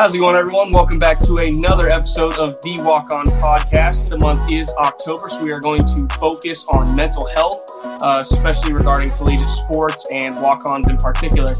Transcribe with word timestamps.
How's 0.00 0.14
it 0.14 0.18
going, 0.18 0.34
everyone? 0.34 0.72
Welcome 0.72 0.98
back 0.98 1.20
to 1.26 1.36
another 1.36 1.90
episode 1.90 2.32
of 2.38 2.58
the 2.62 2.80
Walk 2.80 3.10
On 3.10 3.26
Podcast. 3.26 4.08
The 4.08 4.16
month 4.16 4.50
is 4.50 4.72
October, 4.78 5.28
so 5.28 5.44
we 5.44 5.52
are 5.52 5.60
going 5.60 5.84
to 5.84 6.08
focus 6.16 6.64
on 6.72 6.96
mental 6.96 7.26
health, 7.26 7.60
uh, 7.84 8.20
especially 8.20 8.72
regarding 8.72 9.10
collegiate 9.10 9.50
sports 9.50 10.08
and 10.10 10.40
walk 10.40 10.64
ons 10.64 10.88
in 10.88 10.96
particular. 10.96 11.52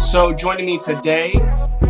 So, 0.00 0.32
joining 0.32 0.66
me 0.66 0.78
today 0.78 1.32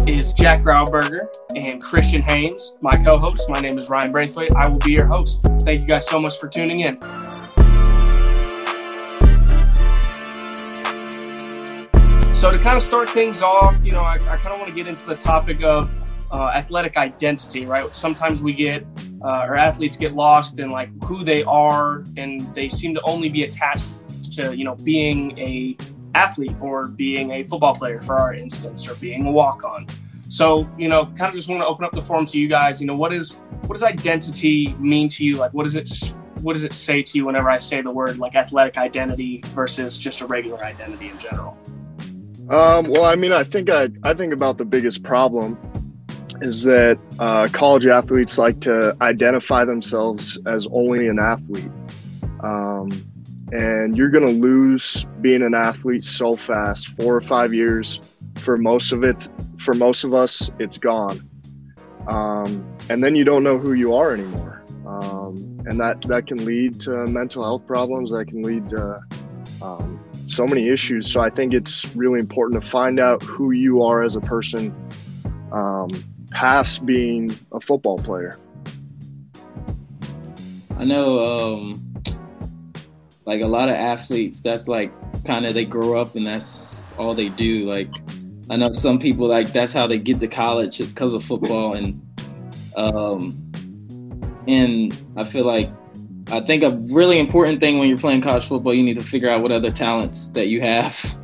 is 0.07 0.33
Jack 0.33 0.61
Grauberger 0.61 1.29
and 1.55 1.79
Christian 1.83 2.23
Haynes, 2.23 2.79
my 2.81 2.97
co 2.97 3.19
host. 3.19 3.45
My 3.51 3.61
name 3.61 3.77
is 3.77 3.91
Ryan 3.91 4.11
Braithwaite. 4.11 4.55
I 4.57 4.67
will 4.67 4.79
be 4.79 4.93
your 4.93 5.05
host. 5.05 5.47
Thank 5.61 5.83
you 5.83 5.87
guys 5.87 6.07
so 6.07 6.19
much 6.19 6.39
for 6.39 6.49
tuning 6.49 6.81
in. 6.81 6.99
So 12.49 12.53
to 12.53 12.59
kind 12.61 12.79
of 12.79 12.83
start 12.83 13.11
things 13.11 13.43
off, 13.43 13.77
you 13.85 13.91
know, 13.91 14.01
I, 14.01 14.13
I 14.13 14.39
kind 14.39 14.47
of 14.47 14.59
want 14.59 14.69
to 14.69 14.75
get 14.75 14.87
into 14.87 15.05
the 15.05 15.15
topic 15.15 15.63
of 15.63 15.93
uh, 16.33 16.51
athletic 16.55 16.97
identity, 16.97 17.67
right? 17.67 17.95
Sometimes 17.95 18.43
we 18.43 18.55
get, 18.55 18.87
uh, 19.21 19.45
or 19.47 19.55
athletes 19.55 19.99
get 19.99 20.15
lost 20.15 20.59
in 20.59 20.71
like 20.71 20.89
who 21.05 21.23
they 21.25 21.43
are, 21.43 22.05
and 22.17 22.41
they 22.55 22.71
seem 22.71 22.95
to 22.95 23.03
only 23.03 23.29
be 23.29 23.43
attached 23.43 24.33
to, 24.33 24.57
you 24.57 24.65
know, 24.65 24.77
being 24.77 25.39
a 25.39 25.77
athlete 26.15 26.57
or 26.63 26.89
being 26.89 27.33
a 27.33 27.45
football 27.45 27.75
player, 27.75 28.01
for 28.01 28.17
our 28.17 28.33
instance, 28.33 28.89
or 28.89 28.95
being 28.95 29.27
a 29.27 29.31
walk-on. 29.31 29.87
So, 30.31 30.67
you 30.79 30.89
know, 30.89 31.05
kind 31.05 31.29
of 31.29 31.35
just 31.35 31.51
want 31.51 31.61
to 31.61 31.67
open 31.67 31.85
up 31.85 31.93
the 31.93 32.01
forum 32.01 32.25
to 32.25 32.39
you 32.39 32.49
guys. 32.49 32.81
You 32.81 32.87
know, 32.87 32.95
what 32.95 33.13
is 33.13 33.33
what 33.67 33.75
does 33.75 33.83
identity 33.83 34.75
mean 34.79 35.11
to 35.11 35.23
you? 35.23 35.37
Like, 35.37 35.53
what 35.53 35.65
does 35.65 35.77
it 35.77 35.87
what 36.41 36.55
does 36.55 36.65
it 36.65 36.73
say 36.73 37.03
to 37.03 37.19
you 37.19 37.27
whenever 37.27 37.51
I 37.51 37.59
say 37.59 37.83
the 37.83 37.91
word 37.91 38.19
like 38.19 38.37
athletic 38.37 38.79
identity 38.79 39.43
versus 39.49 39.99
just 39.99 40.23
a 40.23 40.27
regular 40.27 40.65
identity 40.65 41.11
in 41.11 41.19
general? 41.19 41.59
Um, 42.51 42.89
well, 42.89 43.05
I 43.05 43.15
mean, 43.15 43.33
I 43.33 43.45
think 43.45 43.69
I, 43.69 43.89
I 44.05 44.15
think 44.15 44.33
about 44.33 44.57
the 44.57 44.65
biggest 44.65 45.03
problem 45.03 45.59
is 46.41 46.63
that 46.63 46.99
uh, 47.19 47.49
college 47.53 47.87
athletes 47.87 48.39
like 48.39 48.61
to 48.61 48.97
identify 49.03 49.65
themselves 49.65 50.39
as 50.47 50.67
only 50.73 51.09
an 51.09 51.19
athlete. 51.19 51.71
Um, 52.41 52.91
and 53.53 53.97
you're 53.97 54.11
going 54.11 54.25
to 54.25 54.33
lose 54.33 55.05
being 55.21 55.43
an 55.43 55.55
athlete 55.55 56.05
so 56.05 56.35
fast, 56.35 56.89
four 56.89 57.17
or 57.17 57.21
five 57.21 57.53
years. 57.53 58.01
For 58.37 58.57
most 58.57 58.93
of 58.93 59.03
it, 59.05 59.29
for 59.59 59.75
most 59.75 60.05
of 60.05 60.15
us, 60.15 60.51
it's 60.59 60.79
gone. 60.79 61.29
Um, 62.07 62.65
and 62.89 63.03
then 63.03 63.15
you 63.15 63.25
don't 63.25 63.43
know 63.43 63.59
who 63.59 63.73
you 63.73 63.95
are 63.95 64.15
anymore. 64.15 64.65
Um, 64.87 65.61
and 65.67 65.79
that, 65.81 66.01
that 66.03 66.27
can 66.27 66.45
lead 66.45 66.81
to 66.81 67.05
mental 67.07 67.43
health 67.43 67.67
problems. 67.67 68.13
That 68.13 68.27
can 68.27 68.43
lead 68.43 68.71
to 68.71 69.01
um, 69.63 70.01
so 70.29 70.47
many 70.47 70.69
issues. 70.69 71.11
So 71.11 71.21
I 71.21 71.31
think 71.31 71.55
it's 71.55 71.95
really 71.97 72.21
important 72.21 72.63
to 72.63 72.69
find 72.69 73.01
out 73.01 73.23
who 73.23 73.51
you 73.53 73.83
are 73.83 74.03
as 74.03 74.17
a 74.17 74.21
person 74.21 74.75
um, 75.53 75.89
past 76.31 76.85
being 76.85 77.35
a 77.53 77.61
football 77.61 77.99
player. 77.99 78.39
I 80.79 80.85
know, 80.85 81.55
um, 81.55 81.95
like 83.25 83.41
a 83.41 83.47
lot 83.47 83.69
of 83.69 83.75
athletes, 83.75 84.41
that's 84.41 84.69
like 84.69 84.93
kind 85.25 85.45
of 85.45 85.55
they 85.55 85.65
grow 85.65 86.01
up 86.01 86.15
and 86.15 86.27
that's 86.27 86.83
all 86.99 87.15
they 87.15 87.31
do. 87.31 87.69
Like, 87.69 87.93
I 88.51 88.57
know 88.57 88.75
some 88.77 88.99
people 88.99 89.27
like 89.27 89.53
that's 89.53 89.73
how 89.73 89.87
they 89.87 89.99
get 89.99 90.21
to 90.21 90.29
college. 90.29 90.81
It's 90.81 90.93
because 90.93 91.15
of 91.15 91.25
football, 91.25 91.75
and 91.75 92.01
um, 92.77 93.35
and 94.47 95.05
I 95.17 95.25
feel 95.25 95.45
like 95.45 95.71
I 96.31 96.41
think 96.41 96.63
a 96.63 96.71
really 96.71 97.19
important 97.19 97.61
thing 97.61 97.79
when 97.79 97.89
you're 97.89 97.99
playing 97.99 98.21
college 98.21 98.49
football, 98.49 98.75
you 98.75 98.83
need 98.83 98.95
to 98.95 99.03
figure 99.03 99.31
out 99.31 99.43
what 99.43 99.53
other 99.53 99.71
talents 99.71 100.29
that 100.31 100.49
you 100.49 100.61
have, 100.61 101.17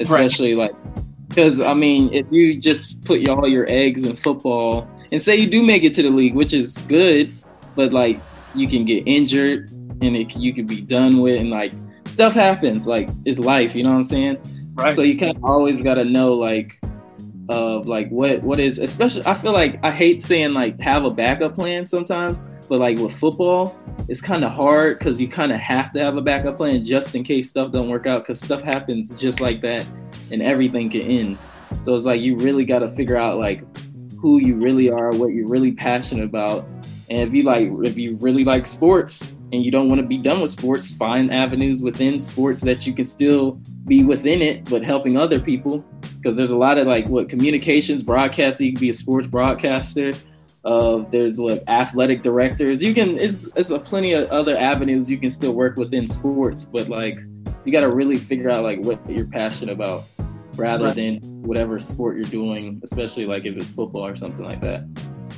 especially 0.00 0.54
right. 0.54 0.72
like 0.72 1.00
because 1.28 1.60
I 1.60 1.74
mean, 1.74 2.12
if 2.12 2.26
you 2.30 2.60
just 2.60 3.04
put 3.04 3.26
all 3.28 3.46
your 3.46 3.66
eggs 3.68 4.02
in 4.02 4.16
football 4.16 4.90
and 5.12 5.22
say 5.22 5.36
you 5.36 5.48
do 5.48 5.62
make 5.62 5.84
it 5.84 5.94
to 5.94 6.02
the 6.02 6.10
league, 6.10 6.34
which 6.34 6.52
is 6.52 6.76
good, 6.76 7.30
but 7.76 7.92
like 7.92 8.18
you 8.54 8.68
can 8.68 8.84
get 8.84 9.04
injured 9.06 9.70
and 10.02 10.16
it, 10.16 10.36
you 10.36 10.52
can 10.52 10.66
be 10.66 10.80
done 10.80 11.20
with, 11.20 11.40
and 11.40 11.50
like 11.50 11.72
stuff 12.06 12.32
happens. 12.32 12.86
Like 12.88 13.08
it's 13.24 13.38
life, 13.38 13.76
you 13.76 13.84
know 13.84 13.90
what 13.90 13.98
I'm 13.98 14.04
saying? 14.04 14.38
Right. 14.74 14.94
So 14.94 15.02
you 15.02 15.16
kind 15.16 15.36
of 15.36 15.44
always 15.44 15.80
got 15.80 15.94
to 15.94 16.04
know 16.04 16.34
like 16.34 16.80
of 17.48 17.86
like 17.86 18.08
what 18.08 18.42
what 18.42 18.58
is 18.58 18.80
especially. 18.80 19.24
I 19.24 19.34
feel 19.34 19.52
like 19.52 19.78
I 19.84 19.92
hate 19.92 20.20
saying 20.22 20.52
like 20.52 20.80
have 20.80 21.04
a 21.04 21.10
backup 21.10 21.54
plan 21.54 21.86
sometimes 21.86 22.44
but 22.70 22.78
like 22.78 22.96
with 22.98 23.12
football, 23.16 23.76
it's 24.08 24.20
kind 24.20 24.44
of 24.44 24.52
hard 24.52 24.96
because 24.96 25.20
you 25.20 25.26
kind 25.26 25.50
of 25.50 25.58
have 25.58 25.90
to 25.90 25.98
have 25.98 26.16
a 26.16 26.20
backup 26.20 26.56
plan 26.56 26.84
just 26.84 27.16
in 27.16 27.24
case 27.24 27.50
stuff 27.50 27.72
don't 27.72 27.88
work 27.88 28.06
out 28.06 28.22
because 28.22 28.40
stuff 28.40 28.62
happens 28.62 29.10
just 29.18 29.40
like 29.40 29.60
that 29.60 29.84
and 30.30 30.40
everything 30.40 30.88
can 30.88 31.00
end. 31.00 31.38
So 31.84 31.96
it's 31.96 32.04
like 32.04 32.20
you 32.20 32.36
really 32.36 32.64
got 32.64 32.78
to 32.78 32.88
figure 32.88 33.16
out 33.16 33.40
like 33.40 33.64
who 34.20 34.38
you 34.38 34.54
really 34.54 34.88
are, 34.88 35.10
what 35.10 35.32
you're 35.32 35.48
really 35.48 35.72
passionate 35.72 36.22
about. 36.22 36.64
And 37.10 37.26
if 37.26 37.34
you 37.34 37.42
like, 37.42 37.70
if 37.82 37.98
you 37.98 38.14
really 38.20 38.44
like 38.44 38.68
sports 38.68 39.34
and 39.52 39.64
you 39.64 39.72
don't 39.72 39.88
want 39.88 40.00
to 40.00 40.06
be 40.06 40.18
done 40.18 40.40
with 40.40 40.52
sports, 40.52 40.94
find 40.94 41.34
avenues 41.34 41.82
within 41.82 42.20
sports 42.20 42.60
that 42.60 42.86
you 42.86 42.94
can 42.94 43.04
still 43.04 43.58
be 43.86 44.04
within 44.04 44.42
it, 44.42 44.70
but 44.70 44.84
helping 44.84 45.16
other 45.16 45.40
people. 45.40 45.84
Because 46.18 46.36
there's 46.36 46.52
a 46.52 46.56
lot 46.56 46.78
of 46.78 46.86
like 46.86 47.08
what 47.08 47.28
communications, 47.28 48.04
broadcasting, 48.04 48.66
you 48.66 48.72
can 48.74 48.80
be 48.80 48.90
a 48.90 48.94
sports 48.94 49.26
broadcaster 49.26 50.12
uh, 50.64 50.98
there's 51.10 51.38
like 51.38 51.62
athletic 51.68 52.22
directors. 52.22 52.82
You 52.82 52.94
can 52.94 53.18
it's 53.18 53.48
it's 53.56 53.70
a 53.70 53.78
plenty 53.78 54.12
of 54.12 54.28
other 54.30 54.56
avenues 54.56 55.10
you 55.10 55.18
can 55.18 55.30
still 55.30 55.52
work 55.52 55.76
within 55.76 56.08
sports, 56.08 56.64
but 56.64 56.88
like 56.88 57.18
you 57.64 57.72
got 57.72 57.80
to 57.80 57.90
really 57.90 58.16
figure 58.16 58.50
out 58.50 58.62
like 58.62 58.80
what 58.84 58.98
you're 59.08 59.26
passionate 59.26 59.72
about 59.72 60.04
rather 60.56 60.86
right. 60.86 60.94
than 60.94 61.18
whatever 61.42 61.78
sport 61.78 62.16
you're 62.16 62.24
doing, 62.26 62.80
especially 62.84 63.26
like 63.26 63.46
if 63.46 63.56
it's 63.56 63.70
football 63.70 64.06
or 64.06 64.16
something 64.16 64.44
like 64.44 64.60
that. 64.60 64.84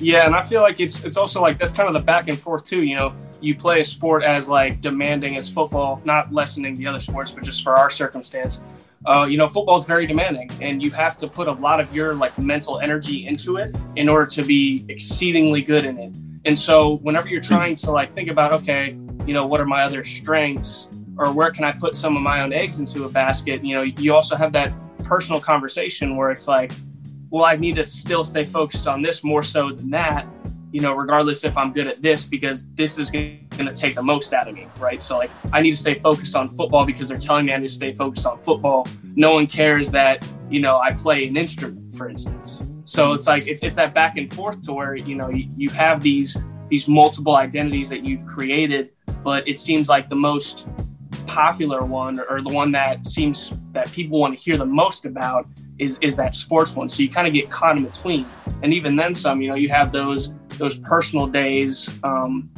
Yeah, 0.00 0.26
and 0.26 0.34
I 0.34 0.42
feel 0.42 0.62
like 0.62 0.80
it's 0.80 1.04
it's 1.04 1.16
also 1.16 1.40
like 1.40 1.58
that's 1.58 1.72
kind 1.72 1.88
of 1.88 1.94
the 1.94 2.00
back 2.00 2.28
and 2.28 2.38
forth 2.38 2.64
too. 2.64 2.82
You 2.82 2.96
know, 2.96 3.14
you 3.40 3.54
play 3.54 3.80
a 3.80 3.84
sport 3.84 4.24
as 4.24 4.48
like 4.48 4.80
demanding 4.80 5.36
as 5.36 5.48
football, 5.48 6.00
not 6.04 6.32
lessening 6.32 6.74
the 6.74 6.86
other 6.86 7.00
sports, 7.00 7.30
but 7.30 7.44
just 7.44 7.62
for 7.62 7.76
our 7.76 7.90
circumstance 7.90 8.60
uh, 9.06 9.26
you 9.28 9.36
know, 9.36 9.48
football 9.48 9.78
is 9.78 9.84
very 9.84 10.06
demanding, 10.06 10.50
and 10.60 10.82
you 10.82 10.90
have 10.90 11.16
to 11.16 11.26
put 11.26 11.48
a 11.48 11.52
lot 11.52 11.80
of 11.80 11.94
your 11.94 12.14
like 12.14 12.36
mental 12.38 12.78
energy 12.80 13.26
into 13.26 13.56
it 13.56 13.76
in 13.96 14.08
order 14.08 14.26
to 14.26 14.42
be 14.44 14.84
exceedingly 14.88 15.62
good 15.62 15.84
in 15.84 15.98
it. 15.98 16.14
And 16.44 16.56
so, 16.56 16.98
whenever 16.98 17.28
you're 17.28 17.40
trying 17.40 17.76
to 17.76 17.90
like 17.90 18.14
think 18.14 18.28
about, 18.28 18.52
okay, 18.52 18.96
you 19.26 19.34
know, 19.34 19.46
what 19.46 19.60
are 19.60 19.66
my 19.66 19.82
other 19.82 20.04
strengths, 20.04 20.88
or 21.18 21.32
where 21.32 21.50
can 21.50 21.64
I 21.64 21.72
put 21.72 21.94
some 21.94 22.16
of 22.16 22.22
my 22.22 22.42
own 22.42 22.52
eggs 22.52 22.80
into 22.80 23.04
a 23.04 23.08
basket? 23.08 23.64
You 23.64 23.76
know, 23.76 23.82
you 23.82 24.14
also 24.14 24.36
have 24.36 24.52
that 24.52 24.72
personal 25.02 25.40
conversation 25.40 26.16
where 26.16 26.30
it's 26.30 26.46
like, 26.46 26.72
well, 27.30 27.44
I 27.44 27.56
need 27.56 27.74
to 27.76 27.84
still 27.84 28.24
stay 28.24 28.44
focused 28.44 28.86
on 28.86 29.02
this 29.02 29.24
more 29.24 29.42
so 29.42 29.72
than 29.72 29.90
that 29.90 30.26
you 30.72 30.80
know, 30.80 30.94
regardless 30.94 31.44
if 31.44 31.56
I'm 31.56 31.72
good 31.72 31.86
at 31.86 32.00
this, 32.00 32.24
because 32.24 32.66
this 32.74 32.98
is 32.98 33.10
going 33.10 33.46
to 33.58 33.72
take 33.72 33.94
the 33.94 34.02
most 34.02 34.32
out 34.32 34.48
of 34.48 34.54
me, 34.54 34.66
right? 34.80 35.02
So, 35.02 35.18
like, 35.18 35.30
I 35.52 35.60
need 35.60 35.72
to 35.72 35.76
stay 35.76 35.98
focused 36.00 36.34
on 36.34 36.48
football 36.48 36.86
because 36.86 37.08
they're 37.08 37.18
telling 37.18 37.44
me 37.44 37.52
I 37.52 37.58
need 37.58 37.68
to 37.68 37.74
stay 37.74 37.94
focused 37.94 38.26
on 38.26 38.40
football. 38.40 38.88
No 39.14 39.34
one 39.34 39.46
cares 39.46 39.90
that, 39.90 40.26
you 40.48 40.60
know, 40.60 40.78
I 40.78 40.92
play 40.92 41.24
an 41.28 41.36
instrument, 41.36 41.94
for 41.94 42.08
instance. 42.08 42.60
So 42.86 43.12
it's 43.12 43.26
like, 43.26 43.46
it's, 43.46 43.62
it's 43.62 43.74
that 43.74 43.94
back 43.94 44.16
and 44.16 44.32
forth 44.32 44.62
to 44.62 44.72
where, 44.72 44.96
you 44.96 45.14
know, 45.14 45.28
you, 45.28 45.48
you 45.56 45.68
have 45.70 46.02
these, 46.02 46.38
these 46.68 46.88
multiple 46.88 47.36
identities 47.36 47.90
that 47.90 48.04
you've 48.04 48.26
created, 48.26 48.90
but 49.22 49.46
it 49.46 49.58
seems 49.58 49.90
like 49.90 50.08
the 50.08 50.16
most 50.16 50.66
popular 51.26 51.84
one 51.84 52.18
or 52.30 52.40
the 52.42 52.48
one 52.48 52.72
that 52.72 53.04
seems 53.06 53.52
that 53.72 53.90
people 53.92 54.18
want 54.18 54.34
to 54.34 54.40
hear 54.40 54.56
the 54.56 54.66
most 54.66 55.04
about 55.04 55.46
is, 55.78 55.98
is 56.00 56.16
that 56.16 56.34
sports 56.34 56.76
one. 56.76 56.88
So 56.88 57.02
you 57.02 57.08
kind 57.08 57.26
of 57.26 57.34
get 57.34 57.50
caught 57.50 57.76
in 57.76 57.84
between. 57.84 58.26
And 58.62 58.72
even 58.72 58.96
then 58.96 59.14
some, 59.14 59.40
you 59.40 59.48
know, 59.48 59.54
you 59.54 59.68
have 59.68 59.92
those 59.92 60.34
those 60.58 60.78
personal 60.78 61.26
days, 61.26 61.88
um, 62.04 62.50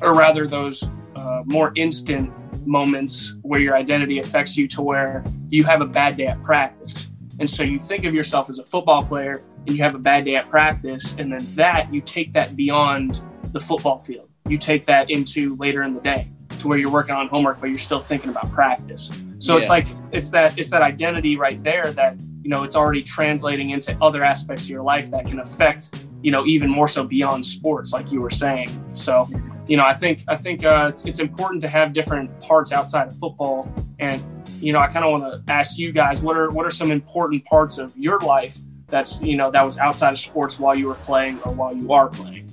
or 0.00 0.14
rather 0.14 0.46
those 0.46 0.84
uh, 1.16 1.42
more 1.44 1.72
instant 1.76 2.32
moments 2.66 3.34
where 3.42 3.60
your 3.60 3.76
identity 3.76 4.20
affects 4.20 4.56
you 4.56 4.68
to 4.68 4.80
where 4.80 5.24
you 5.50 5.64
have 5.64 5.80
a 5.80 5.86
bad 5.86 6.16
day 6.16 6.26
at 6.26 6.42
practice. 6.42 7.08
And 7.40 7.50
so 7.50 7.62
you 7.62 7.80
think 7.80 8.04
of 8.04 8.14
yourself 8.14 8.48
as 8.48 8.58
a 8.58 8.64
football 8.64 9.02
player 9.02 9.42
and 9.66 9.76
you 9.76 9.82
have 9.82 9.94
a 9.94 9.98
bad 9.98 10.24
day 10.24 10.36
at 10.36 10.48
practice, 10.48 11.14
and 11.18 11.32
then 11.32 11.40
that 11.54 11.92
you 11.92 12.00
take 12.00 12.32
that 12.32 12.56
beyond 12.56 13.20
the 13.52 13.60
football 13.60 14.00
field. 14.00 14.28
You 14.48 14.58
take 14.58 14.86
that 14.86 15.10
into 15.10 15.56
later 15.56 15.82
in 15.82 15.94
the 15.94 16.00
day 16.00 16.30
to 16.58 16.68
where 16.68 16.78
you're 16.78 16.90
working 16.90 17.14
on 17.14 17.28
homework, 17.28 17.60
but 17.60 17.70
you're 17.70 17.78
still 17.78 18.00
thinking 18.00 18.30
about 18.30 18.50
practice. 18.50 19.10
So 19.38 19.54
yeah. 19.54 19.60
it's 19.60 19.68
like 19.68 19.86
it's 20.12 20.30
that 20.30 20.58
it's 20.58 20.70
that 20.70 20.82
identity 20.82 21.36
right 21.36 21.62
there 21.62 21.92
that 21.92 22.16
you 22.42 22.50
know 22.50 22.64
it's 22.64 22.76
already 22.76 23.02
translating 23.02 23.70
into 23.70 23.96
other 24.02 24.22
aspects 24.22 24.64
of 24.64 24.70
your 24.70 24.82
life 24.82 25.10
that 25.10 25.26
can 25.26 25.40
affect 25.40 26.06
you 26.22 26.30
know, 26.30 26.46
even 26.46 26.70
more 26.70 26.88
so 26.88 27.04
beyond 27.04 27.44
sports, 27.44 27.92
like 27.92 28.10
you 28.10 28.20
were 28.20 28.30
saying. 28.30 28.68
So, 28.94 29.28
you 29.66 29.76
know, 29.76 29.84
I 29.84 29.92
think 29.92 30.24
I 30.28 30.36
think 30.36 30.64
uh, 30.64 30.90
it's, 30.90 31.04
it's 31.04 31.18
important 31.18 31.60
to 31.62 31.68
have 31.68 31.92
different 31.92 32.40
parts 32.40 32.72
outside 32.72 33.08
of 33.08 33.18
football. 33.18 33.72
And 33.98 34.22
you 34.60 34.72
know, 34.72 34.78
I 34.78 34.86
kind 34.86 35.04
of 35.04 35.10
want 35.10 35.46
to 35.46 35.52
ask 35.52 35.78
you 35.78 35.92
guys, 35.92 36.22
what 36.22 36.36
are 36.36 36.48
what 36.50 36.64
are 36.64 36.70
some 36.70 36.90
important 36.90 37.44
parts 37.44 37.78
of 37.78 37.96
your 37.96 38.20
life 38.20 38.56
that's 38.86 39.20
you 39.20 39.36
know 39.36 39.50
that 39.50 39.64
was 39.64 39.78
outside 39.78 40.12
of 40.12 40.18
sports 40.18 40.58
while 40.58 40.78
you 40.78 40.86
were 40.86 40.94
playing 40.94 41.40
or 41.44 41.52
while 41.52 41.76
you 41.76 41.92
are 41.92 42.08
playing? 42.08 42.48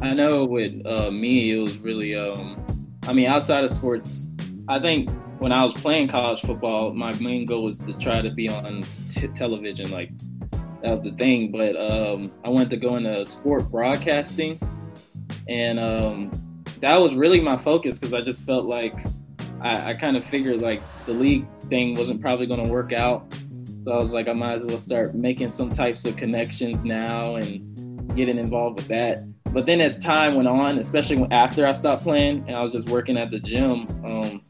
I 0.00 0.14
know 0.14 0.44
with 0.44 0.84
uh, 0.84 1.10
me, 1.12 1.52
it 1.52 1.58
was 1.58 1.78
really, 1.78 2.16
um, 2.16 2.60
I 3.04 3.12
mean, 3.12 3.26
outside 3.26 3.62
of 3.62 3.70
sports, 3.70 4.26
I 4.68 4.78
think 4.78 5.10
when 5.38 5.52
I 5.52 5.62
was 5.62 5.74
playing 5.74 6.08
college 6.08 6.40
football, 6.40 6.94
my 6.94 7.12
main 7.18 7.46
goal 7.46 7.64
was 7.64 7.78
to 7.78 7.92
try 7.94 8.22
to 8.22 8.30
be 8.30 8.48
on 8.48 8.84
t- 9.10 9.26
television, 9.28 9.90
like 9.90 10.10
that 10.82 10.90
was 10.90 11.02
the 11.02 11.12
thing. 11.12 11.50
But 11.50 11.76
um, 11.76 12.32
I 12.44 12.48
wanted 12.48 12.70
to 12.70 12.76
go 12.76 12.96
into 12.96 13.24
sport 13.26 13.70
broadcasting, 13.70 14.58
and 15.48 15.80
um, 15.80 16.30
that 16.80 17.00
was 17.00 17.16
really 17.16 17.40
my 17.40 17.56
focus 17.56 17.98
because 17.98 18.14
I 18.14 18.20
just 18.20 18.44
felt 18.44 18.66
like 18.66 18.94
I, 19.60 19.90
I 19.90 19.94
kind 19.94 20.16
of 20.16 20.24
figured 20.24 20.62
like 20.62 20.80
the 21.06 21.12
league 21.12 21.46
thing 21.62 21.94
wasn't 21.94 22.20
probably 22.20 22.46
going 22.46 22.62
to 22.62 22.70
work 22.70 22.92
out. 22.92 23.34
So 23.80 23.92
I 23.92 23.96
was 23.96 24.12
like, 24.12 24.28
I 24.28 24.32
might 24.32 24.54
as 24.54 24.66
well 24.66 24.78
start 24.78 25.14
making 25.14 25.50
some 25.50 25.68
types 25.68 26.04
of 26.04 26.16
connections 26.16 26.84
now 26.84 27.34
and 27.34 28.14
getting 28.16 28.38
involved 28.38 28.76
with 28.76 28.88
that. 28.88 29.24
But 29.52 29.66
then 29.66 29.80
as 29.80 29.98
time 29.98 30.36
went 30.36 30.48
on, 30.48 30.78
especially 30.78 31.26
after 31.30 31.66
I 31.66 31.72
stopped 31.72 32.04
playing 32.04 32.44
and 32.46 32.56
I 32.56 32.62
was 32.62 32.72
just 32.72 32.88
working 32.88 33.16
at 33.16 33.30
the 33.30 33.40
gym, 33.40 33.86
um, 34.04 34.42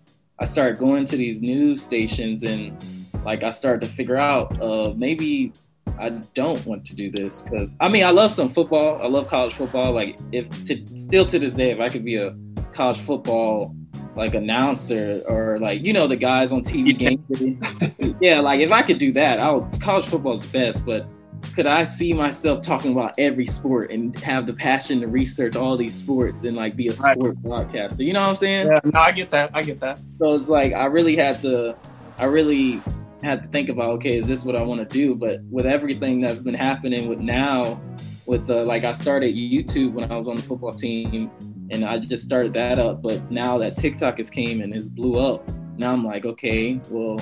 I 0.42 0.44
started 0.44 0.76
going 0.76 1.06
to 1.06 1.16
these 1.16 1.40
news 1.40 1.80
stations 1.80 2.42
and 2.42 2.84
like 3.24 3.44
I 3.44 3.52
started 3.52 3.86
to 3.86 3.92
figure 3.92 4.16
out 4.16 4.60
uh, 4.60 4.92
maybe 4.96 5.52
I 6.00 6.08
don't 6.34 6.66
want 6.66 6.84
to 6.86 6.96
do 6.96 7.12
this 7.12 7.44
because 7.44 7.76
I 7.78 7.88
mean 7.88 8.02
I 8.02 8.10
love 8.10 8.32
some 8.32 8.48
football. 8.48 9.00
I 9.00 9.06
love 9.06 9.28
college 9.28 9.54
football. 9.54 9.92
Like 9.92 10.18
if 10.32 10.48
to, 10.64 10.84
still 10.96 11.24
to 11.26 11.38
this 11.38 11.54
day, 11.54 11.70
if 11.70 11.78
I 11.78 11.88
could 11.88 12.04
be 12.04 12.16
a 12.16 12.36
college 12.72 12.98
football 12.98 13.72
like 14.16 14.34
announcer 14.34 15.22
or 15.28 15.60
like 15.60 15.80
you 15.80 15.92
know 15.92 16.08
the 16.08 16.16
guys 16.16 16.50
on 16.50 16.62
TV 16.62 16.98
games. 16.98 18.18
yeah, 18.20 18.40
like 18.40 18.58
if 18.58 18.72
I 18.72 18.82
could 18.82 18.98
do 18.98 19.12
that, 19.12 19.38
I 19.38 19.48
would. 19.52 19.80
College 19.80 20.06
football 20.06 20.40
is 20.40 20.50
the 20.50 20.58
best, 20.58 20.84
but 20.84 21.06
could 21.54 21.66
I 21.66 21.84
see 21.84 22.12
myself 22.12 22.62
talking 22.62 22.92
about 22.92 23.14
every 23.18 23.46
sport 23.46 23.90
and 23.90 24.18
have 24.20 24.46
the 24.46 24.52
passion 24.52 25.00
to 25.00 25.06
research 25.06 25.56
all 25.56 25.76
these 25.76 25.94
sports 25.94 26.44
and 26.44 26.56
like 26.56 26.76
be 26.76 26.88
a 26.88 26.94
sport 26.94 27.36
broadcaster? 27.36 28.02
You 28.02 28.12
know 28.12 28.20
what 28.20 28.30
I'm 28.30 28.36
saying? 28.36 28.66
Yeah, 28.66 28.80
no, 28.84 29.00
I 29.00 29.12
get 29.12 29.28
that. 29.30 29.50
I 29.54 29.62
get 29.62 29.80
that. 29.80 30.00
So 30.18 30.34
it's 30.34 30.48
like 30.48 30.72
I 30.72 30.86
really 30.86 31.16
had 31.16 31.40
to, 31.42 31.76
I 32.18 32.24
really 32.24 32.80
had 33.22 33.42
to 33.42 33.48
think 33.48 33.68
about, 33.68 33.90
okay, 33.90 34.18
is 34.18 34.26
this 34.26 34.44
what 34.44 34.56
I 34.56 34.62
want 34.62 34.86
to 34.86 34.92
do? 34.92 35.14
But 35.14 35.40
with 35.50 35.66
everything 35.66 36.20
that's 36.20 36.40
been 36.40 36.54
happening 36.54 37.08
with 37.08 37.20
now, 37.20 37.80
with 38.26 38.46
the 38.46 38.64
like 38.64 38.84
I 38.84 38.92
started 38.92 39.34
YouTube 39.34 39.92
when 39.92 40.10
I 40.10 40.16
was 40.16 40.28
on 40.28 40.36
the 40.36 40.42
football 40.42 40.72
team 40.72 41.30
and 41.70 41.84
I 41.84 41.98
just 41.98 42.24
started 42.24 42.54
that 42.54 42.78
up. 42.78 43.02
But 43.02 43.30
now 43.30 43.58
that 43.58 43.76
TikTok 43.76 44.18
has 44.18 44.30
came 44.30 44.60
and 44.60 44.74
has 44.74 44.88
blew 44.88 45.20
up, 45.20 45.48
now 45.78 45.92
I'm 45.92 46.04
like, 46.04 46.24
okay, 46.24 46.80
well, 46.90 47.18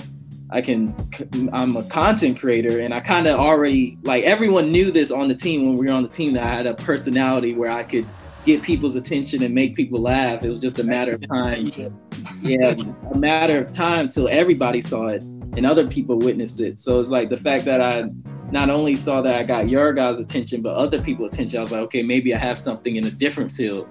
I 0.52 0.60
can. 0.60 0.94
I'm 1.52 1.76
a 1.76 1.84
content 1.84 2.38
creator, 2.38 2.80
and 2.80 2.92
I 2.92 3.00
kind 3.00 3.26
of 3.26 3.38
already 3.38 3.98
like 4.02 4.24
everyone 4.24 4.72
knew 4.72 4.90
this 4.90 5.10
on 5.10 5.28
the 5.28 5.34
team 5.34 5.66
when 5.66 5.76
we 5.76 5.86
were 5.86 5.92
on 5.92 6.02
the 6.02 6.08
team 6.08 6.32
that 6.34 6.44
I 6.44 6.48
had 6.48 6.66
a 6.66 6.74
personality 6.74 7.54
where 7.54 7.70
I 7.70 7.82
could 7.82 8.06
get 8.44 8.62
people's 8.62 8.96
attention 8.96 9.42
and 9.42 9.54
make 9.54 9.74
people 9.74 10.00
laugh. 10.00 10.42
It 10.42 10.48
was 10.48 10.60
just 10.60 10.78
a 10.78 10.84
matter 10.84 11.14
of 11.14 11.28
time. 11.28 11.70
Yeah, 12.42 12.74
a 13.12 13.18
matter 13.18 13.58
of 13.58 13.70
time 13.70 14.08
till 14.08 14.26
everybody 14.28 14.80
saw 14.80 15.08
it 15.08 15.22
and 15.56 15.66
other 15.66 15.86
people 15.86 16.18
witnessed 16.18 16.60
it. 16.60 16.80
So 16.80 17.00
it's 17.00 17.10
like 17.10 17.28
the 17.28 17.36
fact 17.36 17.64
that 17.66 17.80
I 17.80 18.04
not 18.50 18.70
only 18.70 18.94
saw 18.94 19.20
that 19.22 19.34
I 19.34 19.42
got 19.42 19.68
your 19.68 19.92
guys' 19.92 20.18
attention, 20.18 20.62
but 20.62 20.74
other 20.74 20.98
people's 21.00 21.34
attention. 21.34 21.58
I 21.58 21.60
was 21.60 21.70
like, 21.70 21.82
okay, 21.82 22.02
maybe 22.02 22.34
I 22.34 22.38
have 22.38 22.58
something 22.58 22.96
in 22.96 23.06
a 23.06 23.10
different 23.10 23.52
field. 23.52 23.88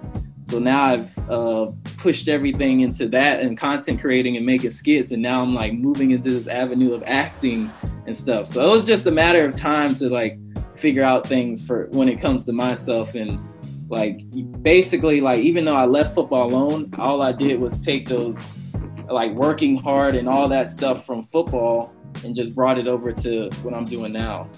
So 0.50 0.58
now 0.58 0.82
I've 0.82 1.30
uh, 1.30 1.70
pushed 1.98 2.28
everything 2.28 2.80
into 2.80 3.08
that 3.10 3.38
and 3.38 3.56
content 3.56 4.00
creating 4.00 4.36
and 4.36 4.44
making 4.44 4.72
skits, 4.72 5.12
and 5.12 5.22
now 5.22 5.42
I'm 5.42 5.54
like 5.54 5.74
moving 5.74 6.10
into 6.10 6.28
this 6.28 6.48
avenue 6.48 6.92
of 6.92 7.04
acting 7.06 7.70
and 8.08 8.16
stuff. 8.16 8.48
So 8.48 8.66
it 8.66 8.68
was 8.68 8.84
just 8.84 9.06
a 9.06 9.12
matter 9.12 9.44
of 9.44 9.54
time 9.54 9.94
to 9.94 10.08
like 10.08 10.40
figure 10.74 11.04
out 11.04 11.24
things 11.24 11.64
for 11.64 11.86
when 11.92 12.08
it 12.08 12.20
comes 12.20 12.44
to 12.46 12.52
myself 12.52 13.14
and 13.14 13.38
like 13.88 14.22
basically 14.60 15.20
like 15.20 15.38
even 15.38 15.66
though 15.66 15.76
I 15.76 15.84
left 15.84 16.16
football 16.16 16.48
alone, 16.48 16.92
all 16.98 17.22
I 17.22 17.30
did 17.30 17.60
was 17.60 17.78
take 17.78 18.08
those 18.08 18.58
like 19.08 19.30
working 19.30 19.76
hard 19.76 20.16
and 20.16 20.28
all 20.28 20.48
that 20.48 20.68
stuff 20.68 21.06
from 21.06 21.22
football 21.22 21.94
and 22.24 22.34
just 22.34 22.56
brought 22.56 22.76
it 22.76 22.88
over 22.88 23.12
to 23.12 23.50
what 23.62 23.72
I'm 23.72 23.84
doing 23.84 24.12
now. 24.12 24.48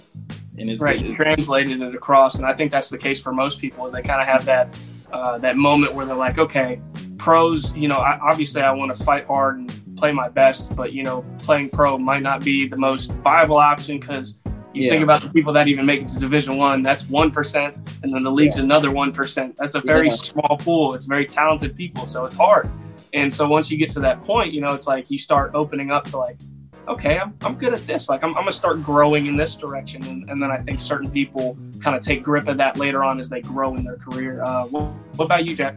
And 0.59 0.69
it's 0.69 0.83
right, 0.83 1.03
it's, 1.03 1.15
translated 1.15 1.81
it 1.81 1.95
across, 1.95 2.35
and 2.35 2.45
I 2.45 2.53
think 2.53 2.71
that's 2.71 2.91
the 2.91 2.99
case 2.99 3.21
for 3.21 3.33
most 3.33 3.59
people. 3.59 3.87
Is 3.87 3.93
they 3.93 4.03
kind 4.03 4.21
of 4.21 4.27
have 4.27 4.45
that 4.45 4.79
uh, 5.13 5.39
that 5.39 5.57
moment 5.57 5.95
where 5.95 6.05
they're 6.05 6.15
like, 6.15 6.39
okay, 6.39 6.81
pros, 7.17 7.75
you 7.75 7.89
know, 7.89 7.97
I, 7.97 8.19
obviously 8.21 8.63
I 8.63 8.73
want 8.73 8.95
to 8.95 9.05
fight 9.05 9.27
hard 9.27 9.59
and 9.59 9.97
play 9.97 10.13
my 10.13 10.29
best, 10.29 10.77
but 10.77 10.93
you 10.93 11.05
know, 11.05 11.25
playing 11.39 11.71
pro 11.71 11.97
might 11.97 12.23
not 12.23 12.45
be 12.45 12.67
the 12.67 12.77
most 12.77 13.13
viable 13.13 13.59
option 13.59 13.99
because 13.99 14.41
you 14.75 14.85
yeah. 14.85 14.91
think 14.91 15.03
about 15.03 15.23
the 15.23 15.31
people 15.31 15.53
that 15.53 15.69
even 15.69 15.87
make 15.87 16.03
it 16.03 16.09
to 16.09 16.19
Division 16.19 16.57
One. 16.57 16.83
That's 16.83 17.09
one 17.09 17.31
percent, 17.31 17.77
and 18.03 18.13
then 18.13 18.23
the 18.23 18.31
league's 18.31 18.57
yeah. 18.59 18.65
another 18.65 18.91
one 18.91 19.13
percent. 19.13 19.57
That's 19.57 19.75
a 19.75 19.81
very 19.81 20.09
yeah. 20.09 20.15
small 20.15 20.57
pool. 20.59 20.95
It's 20.95 21.05
very 21.07 21.27
talented 21.27 21.77
people, 21.77 22.07
so 22.07 22.25
it's 22.25 22.37
hard. 22.37 22.69
And 23.15 23.33
so 23.33 23.47
once 23.47 23.71
you 23.71 23.77
get 23.77 23.91
to 23.91 24.01
that 24.01 24.25
point, 24.25 24.53
you 24.53 24.61
know, 24.61 24.73
it's 24.73 24.87
like 24.87 25.11
you 25.11 25.19
start 25.19 25.53
opening 25.55 25.91
up 25.91 26.05
to 26.05 26.17
like, 26.17 26.39
okay, 26.89 27.19
I'm, 27.19 27.37
I'm 27.43 27.55
good 27.55 27.73
at 27.73 27.87
this. 27.87 28.09
Like 28.09 28.23
I'm, 28.23 28.31
I'm 28.31 28.43
gonna 28.43 28.53
start 28.53 28.83
growing 28.83 29.27
in 29.27 29.37
this 29.37 29.57
direction. 29.57 30.05
And, 30.07 30.29
and 30.31 30.43
then 30.43 30.51
I 30.51 30.59
think 30.59 30.81
certain 30.81 31.11
people 31.11 31.57
kind 31.81 31.97
of 31.97 32.03
take 32.03 32.23
grip 32.23 32.49
of 32.49 32.57
that 32.59 32.79
later 32.79 33.05
on 33.05 33.21
as 33.21 33.29
they 33.29 33.41
grow 33.41 33.75
in 33.75 33.85
their 33.85 33.97
career. 33.97 34.43
Uh, 34.43 34.67
what, 34.67 34.85
what 35.17 35.25
about 35.27 35.45
you, 35.45 35.55
Jack? 35.57 35.77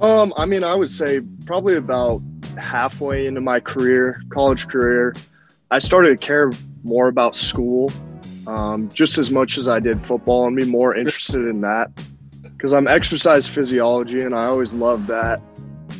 Um, 0.00 0.32
I 0.36 0.46
mean, 0.46 0.64
I 0.64 0.74
would 0.74 0.90
say 0.90 1.20
probably 1.44 1.76
about 1.76 2.22
halfway 2.56 3.26
into 3.26 3.40
my 3.40 3.60
career, 3.60 4.22
college 4.30 4.68
career, 4.68 5.14
I 5.70 5.80
started 5.80 6.18
to 6.18 6.26
care 6.26 6.50
more 6.82 7.08
about 7.08 7.36
school, 7.36 7.90
um, 8.46 8.88
just 8.90 9.18
as 9.18 9.30
much 9.30 9.58
as 9.58 9.68
I 9.68 9.80
did 9.80 10.04
football, 10.06 10.46
and 10.46 10.56
be 10.56 10.64
more 10.64 10.94
interested 10.94 11.46
in 11.46 11.60
that 11.60 11.90
because 12.42 12.72
I'm 12.72 12.88
exercise 12.88 13.46
physiology, 13.46 14.20
and 14.20 14.34
I 14.34 14.46
always 14.46 14.74
loved 14.74 15.06
that. 15.08 15.40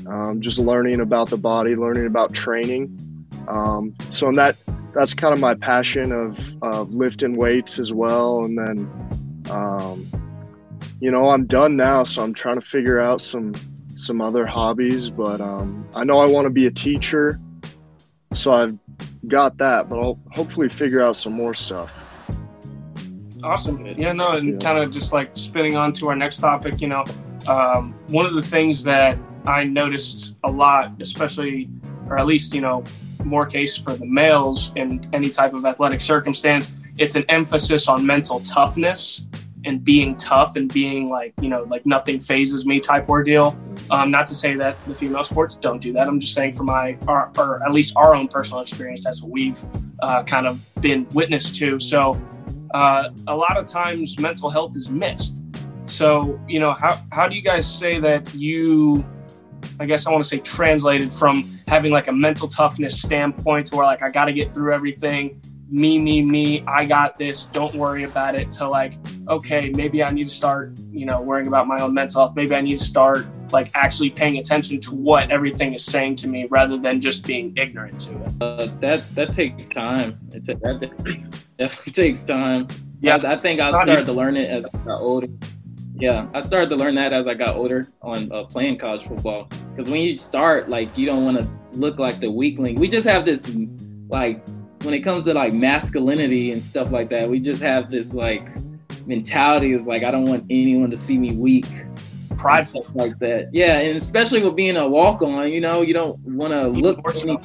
Um, 0.07 0.41
just 0.41 0.59
learning 0.59 1.01
about 1.01 1.29
the 1.29 1.37
body, 1.37 1.77
learning 1.77 2.07
about 2.07 2.33
training. 2.33 3.08
Um, 3.49 3.95
so 4.11 4.31
that 4.33 4.57
that's 4.95 5.15
kind 5.15 5.33
of 5.33 5.41
my 5.41 5.55
passion 5.55 6.13
of, 6.13 6.63
of 6.63 6.93
lifting 6.93 7.37
weights 7.37 7.79
as 7.79 7.93
well. 7.93 8.45
And 8.45 8.59
then, 8.59 9.51
um, 9.51 10.07
you 11.01 11.11
know, 11.11 11.31
I'm 11.31 11.47
done 11.47 11.77
now, 11.77 12.05
so 12.05 12.23
I'm 12.23 12.35
trying 12.35 12.57
to 12.57 12.61
figure 12.61 13.01
out 13.01 13.21
some 13.21 13.55
some 13.97 14.21
other 14.21 14.47
hobbies. 14.47 15.09
But 15.11 15.41
um, 15.41 15.89
I 15.95 16.05
know 16.05 16.19
I 16.19 16.27
want 16.27 16.45
to 16.47 16.51
be 16.51 16.67
a 16.67 16.71
teacher, 16.71 17.41
so 18.35 18.53
I've 18.53 18.79
got 19.27 19.57
that. 19.59 19.89
But 19.89 20.01
I'll 20.01 20.19
hopefully 20.33 20.69
figure 20.69 21.03
out 21.03 21.17
some 21.17 21.33
more 21.33 21.55
stuff. 21.55 21.91
Awesome. 23.43 23.87
Yeah, 23.97 24.13
no, 24.13 24.31
and 24.31 24.55
yeah. 24.55 24.59
kind 24.59 24.79
of 24.79 24.93
just 24.93 25.13
like 25.13 25.31
spinning 25.35 25.77
on 25.77 25.93
to 25.95 26.09
our 26.09 26.17
next 26.17 26.39
topic. 26.39 26.81
You 26.81 26.89
know, 26.89 27.05
um, 27.49 27.95
one 28.09 28.27
of 28.27 28.35
the 28.35 28.43
things 28.43 28.85
that 28.85 29.17
I 29.47 29.65
noticed 29.65 30.35
a 30.45 30.51
lot, 30.51 31.01
especially, 31.01 31.71
or 32.09 32.19
at 32.19 32.27
least, 32.27 32.53
you 32.53 32.61
know, 32.61 32.85
more 33.29 33.47
case 33.47 33.77
for 33.77 33.95
the 33.95 34.07
males 34.07 34.73
in 34.77 35.09
any 35.13 35.31
type 35.31 35.55
of 35.55 35.65
athletic 35.65 36.01
circumstance, 36.01 36.73
it's 36.99 37.15
an 37.15 37.25
emphasis 37.29 37.89
on 37.89 38.05
mental 38.05 38.41
toughness 38.41 39.27
and 39.65 39.85
being 39.85 40.17
tough 40.17 40.57
and 40.57 40.73
being 40.73 41.09
like, 41.11 41.33
you 41.41 41.49
know, 41.49 41.65
like 41.65 41.85
nothing 41.85 42.21
fazes 42.21 42.65
me 42.65 42.81
type 42.81 43.09
ordeal. 43.09 43.59
Um, 43.91 44.11
not 44.11 44.27
to 44.29 44.35
say 44.35 44.55
that 44.55 44.83
the 44.87 44.95
female 44.95 45.25
sports 45.25 45.57
don't 45.57 45.81
do 45.81 45.93
that. 45.93 46.09
I'm 46.09 46.21
just 46.21 46.35
saying 46.35 46.55
for 46.55 46.65
my, 46.65 46.97
our, 47.07 47.31
or 47.37 47.63
at 47.65 47.73
least 47.73 47.95
our 47.97 48.15
own 48.15 48.29
personal 48.29 48.63
experience, 48.63 49.05
that's 49.05 49.23
what 49.23 49.31
we've 49.31 49.63
uh, 50.01 50.23
kind 50.25 50.47
of 50.47 50.67
been 50.81 51.07
witness 51.13 51.51
to. 51.53 51.79
So 51.79 52.21
uh, 52.73 53.11
a 53.27 53.37
lot 53.37 53.57
of 53.57 53.67
times 53.67 54.19
mental 54.19 54.51
health 54.51 54.77
is 54.77 54.89
missed. 54.91 55.35
So, 55.87 56.41
you 56.47 56.61
know, 56.61 56.73
how, 56.73 57.03
how 57.13 57.29
do 57.29 57.35
you 57.35 57.43
guys 57.43 57.67
say 57.73 57.99
that 58.01 58.35
you 58.35 59.05
I 59.81 59.87
guess 59.87 60.07
I 60.07 60.11
want 60.11 60.25
to 60.25 60.29
say 60.29 60.39
translated 60.39 61.13
from 61.13 61.45
having 61.67 61.93
like 61.93 62.09
a 62.09 62.13
mental 62.13 62.49
toughness 62.49 63.01
standpoint 63.01 63.67
to 63.69 63.77
where 63.77 63.87
like 63.87 64.03
I 64.03 64.11
got 64.11 64.25
to 64.27 64.33
get 64.33 64.53
through 64.53 64.75
everything, 64.75 65.41
me, 65.71 65.99
me, 65.99 66.23
me, 66.23 66.65
I 66.67 66.87
got 66.87 67.19
this, 67.19 67.45
don't 67.45 67.75
worry 67.75 68.05
about 68.05 68.35
it, 68.35 68.51
to 68.53 68.69
like, 68.69 68.95
okay, 69.29 69.71
maybe 69.71 70.03
I 70.03 70.11
need 70.11 70.29
to 70.29 70.35
start, 70.35 70.73
you 70.91 71.05
know, 71.05 71.21
worrying 71.21 71.47
about 71.47 71.67
my 71.67 71.81
own 71.81 71.95
mental 71.95 72.23
health. 72.23 72.37
Maybe 72.37 72.55
I 72.55 72.61
need 72.61 72.79
to 72.79 72.85
start 72.85 73.27
like 73.53 73.71
actually 73.75 74.11
paying 74.11 74.39
attention 74.39 74.81
to 74.81 74.95
what 74.95 75.31
everything 75.31 75.75
is 75.75 75.85
saying 75.85 76.17
to 76.17 76.29
me 76.29 76.47
rather 76.51 76.77
than 76.77 77.01
just 77.01 77.27
being 77.27 77.53
ignorant 77.57 78.01
to 78.01 78.23
it. 78.23 78.31
Uh, 78.41 78.67
that 78.81 79.07
that 79.15 79.33
takes 79.33 79.69
time. 79.69 80.19
It 80.33 80.45
t- 80.45 80.55
that 80.55 80.81
definitely 81.59 81.93
takes 81.93 82.25
time. 82.25 82.69
Yeah, 83.01 83.19
I, 83.23 83.35
I 83.35 83.37
think 83.37 83.61
I 83.61 83.71
started 83.83 84.07
to 84.07 84.13
learn 84.13 84.37
it 84.37 84.51
as 84.51 84.67
I 84.67 84.79
got 84.85 85.01
older. 85.01 85.29
Yeah, 85.95 86.29
I 86.35 86.41
started 86.41 86.71
to 86.71 86.77
learn 86.77 86.95
that 86.95 87.13
as 87.13 87.27
I 87.27 87.35
got 87.35 87.57
older 87.57 87.89
on 88.03 88.31
uh, 88.33 88.45
playing 88.45 88.79
college 88.79 89.07
football. 89.07 89.49
Because 89.79 89.93
when 89.93 90.01
you 90.01 90.17
start, 90.17 90.69
like, 90.69 90.99
you 90.99 91.07
don't 91.07 91.25
want 91.25 91.37
to 91.37 91.49
look 91.71 92.01
like 92.01 92.19
the 92.19 92.29
weakling. 92.29 92.75
We 92.81 92.89
just 92.89 93.07
have 93.07 93.25
this, 93.25 93.55
like, 94.09 94.45
when 94.83 94.93
it 94.93 95.03
comes 95.03 95.23
to 95.23 95.35
like 95.35 95.53
masculinity 95.53 96.51
and 96.51 96.61
stuff 96.61 96.91
like 96.91 97.09
that, 97.11 97.29
we 97.29 97.39
just 97.39 97.63
have 97.63 97.89
this 97.89 98.13
like 98.13 98.49
mentality 99.07 99.73
is 99.73 99.87
like 99.87 100.03
I 100.03 100.11
don't 100.11 100.25
want 100.25 100.47
anyone 100.51 100.91
to 100.91 100.97
see 100.97 101.17
me 101.17 101.37
weak, 101.37 101.67
prideful 102.37 102.85
like 102.95 103.21
that. 103.21 103.51
Yeah, 103.53 103.79
and 103.79 103.97
especially 103.97 104.43
with 104.43 104.57
being 104.57 104.77
a 104.77 104.89
walk 104.89 105.23
on, 105.23 105.49
you 105.49 105.61
know, 105.61 105.83
you 105.83 105.95
don't 105.95 106.19
want 106.21 106.53
to 106.53 106.67
look 106.67 106.99
any, 107.23 107.39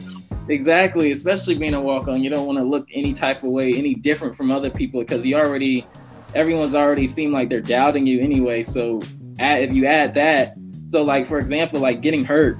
exactly, 0.50 1.12
especially 1.12 1.54
being 1.54 1.76
a 1.76 1.82
walk 1.82 2.08
on, 2.08 2.24
you 2.24 2.32
don't 2.32 2.48
want 2.48 2.58
to 2.58 2.64
look 2.64 2.88
any 2.96 3.14
type 3.14 3.44
of 3.44 3.52
way 3.52 3.76
any 3.76 3.94
different 3.94 4.36
from 4.36 4.50
other 4.50 4.72
people 4.72 5.02
because 5.02 5.24
you 5.24 5.36
already 5.36 5.86
everyone's 6.34 6.74
already 6.74 7.06
seemed 7.06 7.32
like 7.32 7.48
they're 7.48 7.62
doubting 7.62 8.08
you 8.08 8.22
anyway. 8.22 8.64
So 8.64 9.02
add, 9.38 9.62
if 9.62 9.72
you 9.72 9.86
add 9.86 10.16
that, 10.16 10.58
so 10.94 11.02
like 11.02 11.26
for 11.26 11.40
example, 11.40 11.80
like 11.80 12.02
getting 12.02 12.24
hurt, 12.24 12.56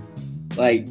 like 0.58 0.88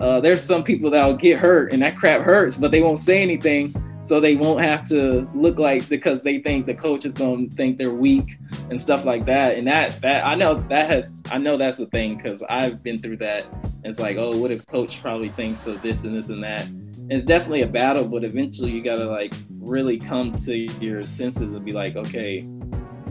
uh, 0.00 0.18
there's 0.18 0.42
some 0.42 0.64
people 0.64 0.90
that'll 0.90 1.14
get 1.14 1.38
hurt 1.38 1.74
and 1.74 1.82
that 1.82 1.94
crap 1.94 2.22
hurts, 2.22 2.56
but 2.56 2.70
they 2.70 2.82
won't 2.82 2.98
say 2.98 3.20
anything. 3.20 3.74
so 4.02 4.18
they 4.18 4.34
won't 4.34 4.62
have 4.62 4.86
to 4.86 5.28
look 5.34 5.58
like 5.58 5.86
because 5.90 6.22
they 6.22 6.38
think 6.38 6.64
the 6.64 6.72
coach 6.74 7.04
is 7.04 7.14
going 7.14 7.50
to 7.50 7.54
think 7.54 7.76
they're 7.76 7.92
weak 7.92 8.38
and 8.70 8.80
stuff 8.80 9.04
like 9.04 9.26
that. 9.26 9.58
And 9.58 9.66
that 9.66 10.00
that 10.00 10.26
I 10.26 10.34
know 10.34 10.54
that 10.54 10.90
has 10.90 11.22
I 11.30 11.36
know 11.36 11.58
that's 11.58 11.76
the 11.76 11.86
thing 11.86 12.16
because 12.16 12.42
I've 12.48 12.82
been 12.82 12.96
through 12.96 13.18
that. 13.18 13.44
It's 13.84 14.00
like, 14.00 14.16
oh, 14.16 14.34
what 14.38 14.50
if 14.50 14.66
coach 14.66 15.02
probably 15.02 15.28
thinks 15.28 15.66
of 15.66 15.82
this 15.82 16.04
and 16.04 16.16
this 16.16 16.30
and 16.30 16.42
that. 16.42 16.66
And 16.66 17.12
it's 17.12 17.26
definitely 17.26 17.60
a 17.60 17.68
battle, 17.68 18.08
but 18.08 18.24
eventually 18.24 18.70
you 18.70 18.82
gotta 18.82 19.04
like 19.04 19.34
really 19.58 19.98
come 19.98 20.32
to 20.32 20.56
your 20.82 21.02
senses 21.02 21.52
and 21.52 21.62
be 21.62 21.72
like, 21.72 21.96
okay, 21.96 22.48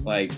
like, 0.03 0.31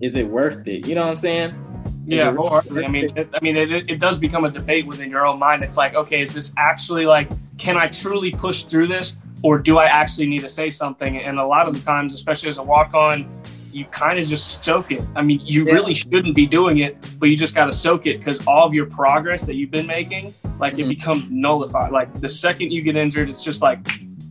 is 0.00 0.14
it 0.14 0.28
worth 0.28 0.68
it? 0.68 0.86
You 0.86 0.94
know 0.94 1.02
what 1.02 1.10
I'm 1.10 1.16
saying? 1.16 1.62
Yeah. 2.06 2.28
I 2.30 2.88
mean, 2.88 3.10
it, 3.16 3.28
I 3.34 3.38
mean, 3.42 3.56
it, 3.56 3.90
it 3.90 3.98
does 3.98 4.18
become 4.18 4.44
a 4.44 4.50
debate 4.50 4.86
within 4.86 5.10
your 5.10 5.26
own 5.26 5.38
mind. 5.38 5.62
It's 5.62 5.76
like, 5.76 5.94
okay, 5.96 6.22
is 6.22 6.32
this 6.32 6.52
actually 6.56 7.04
like, 7.04 7.28
can 7.58 7.76
I 7.76 7.88
truly 7.88 8.30
push 8.30 8.62
through 8.64 8.86
this, 8.88 9.16
or 9.42 9.58
do 9.58 9.78
I 9.78 9.86
actually 9.86 10.26
need 10.28 10.40
to 10.42 10.48
say 10.48 10.70
something? 10.70 11.18
And 11.18 11.38
a 11.38 11.44
lot 11.46 11.66
of 11.68 11.74
the 11.74 11.80
times, 11.80 12.14
especially 12.14 12.48
as 12.48 12.58
a 12.58 12.62
walk 12.62 12.94
on, 12.94 13.28
you 13.72 13.84
kind 13.86 14.18
of 14.18 14.26
just 14.26 14.62
soak 14.64 14.92
it. 14.92 15.04
I 15.16 15.22
mean, 15.22 15.40
you 15.44 15.64
Yeah. 15.66 15.74
really 15.74 15.94
shouldn't 15.94 16.34
be 16.34 16.46
doing 16.46 16.78
it, 16.78 16.96
but 17.18 17.28
you 17.28 17.36
just 17.36 17.54
got 17.54 17.66
to 17.66 17.72
soak 17.72 18.06
it 18.06 18.18
because 18.18 18.46
all 18.46 18.66
of 18.66 18.72
your 18.72 18.86
progress 18.86 19.42
that 19.42 19.54
you've 19.56 19.70
been 19.72 19.86
making, 19.86 20.32
like 20.58 20.78
it 20.78 20.86
Mhm. 20.86 20.90
becomes 20.90 21.30
nullified. 21.30 21.92
Like 21.92 22.14
the 22.20 22.28
second 22.28 22.70
you 22.72 22.80
get 22.82 22.96
injured, 22.96 23.28
it's 23.28 23.44
just 23.44 23.60
like 23.62 23.80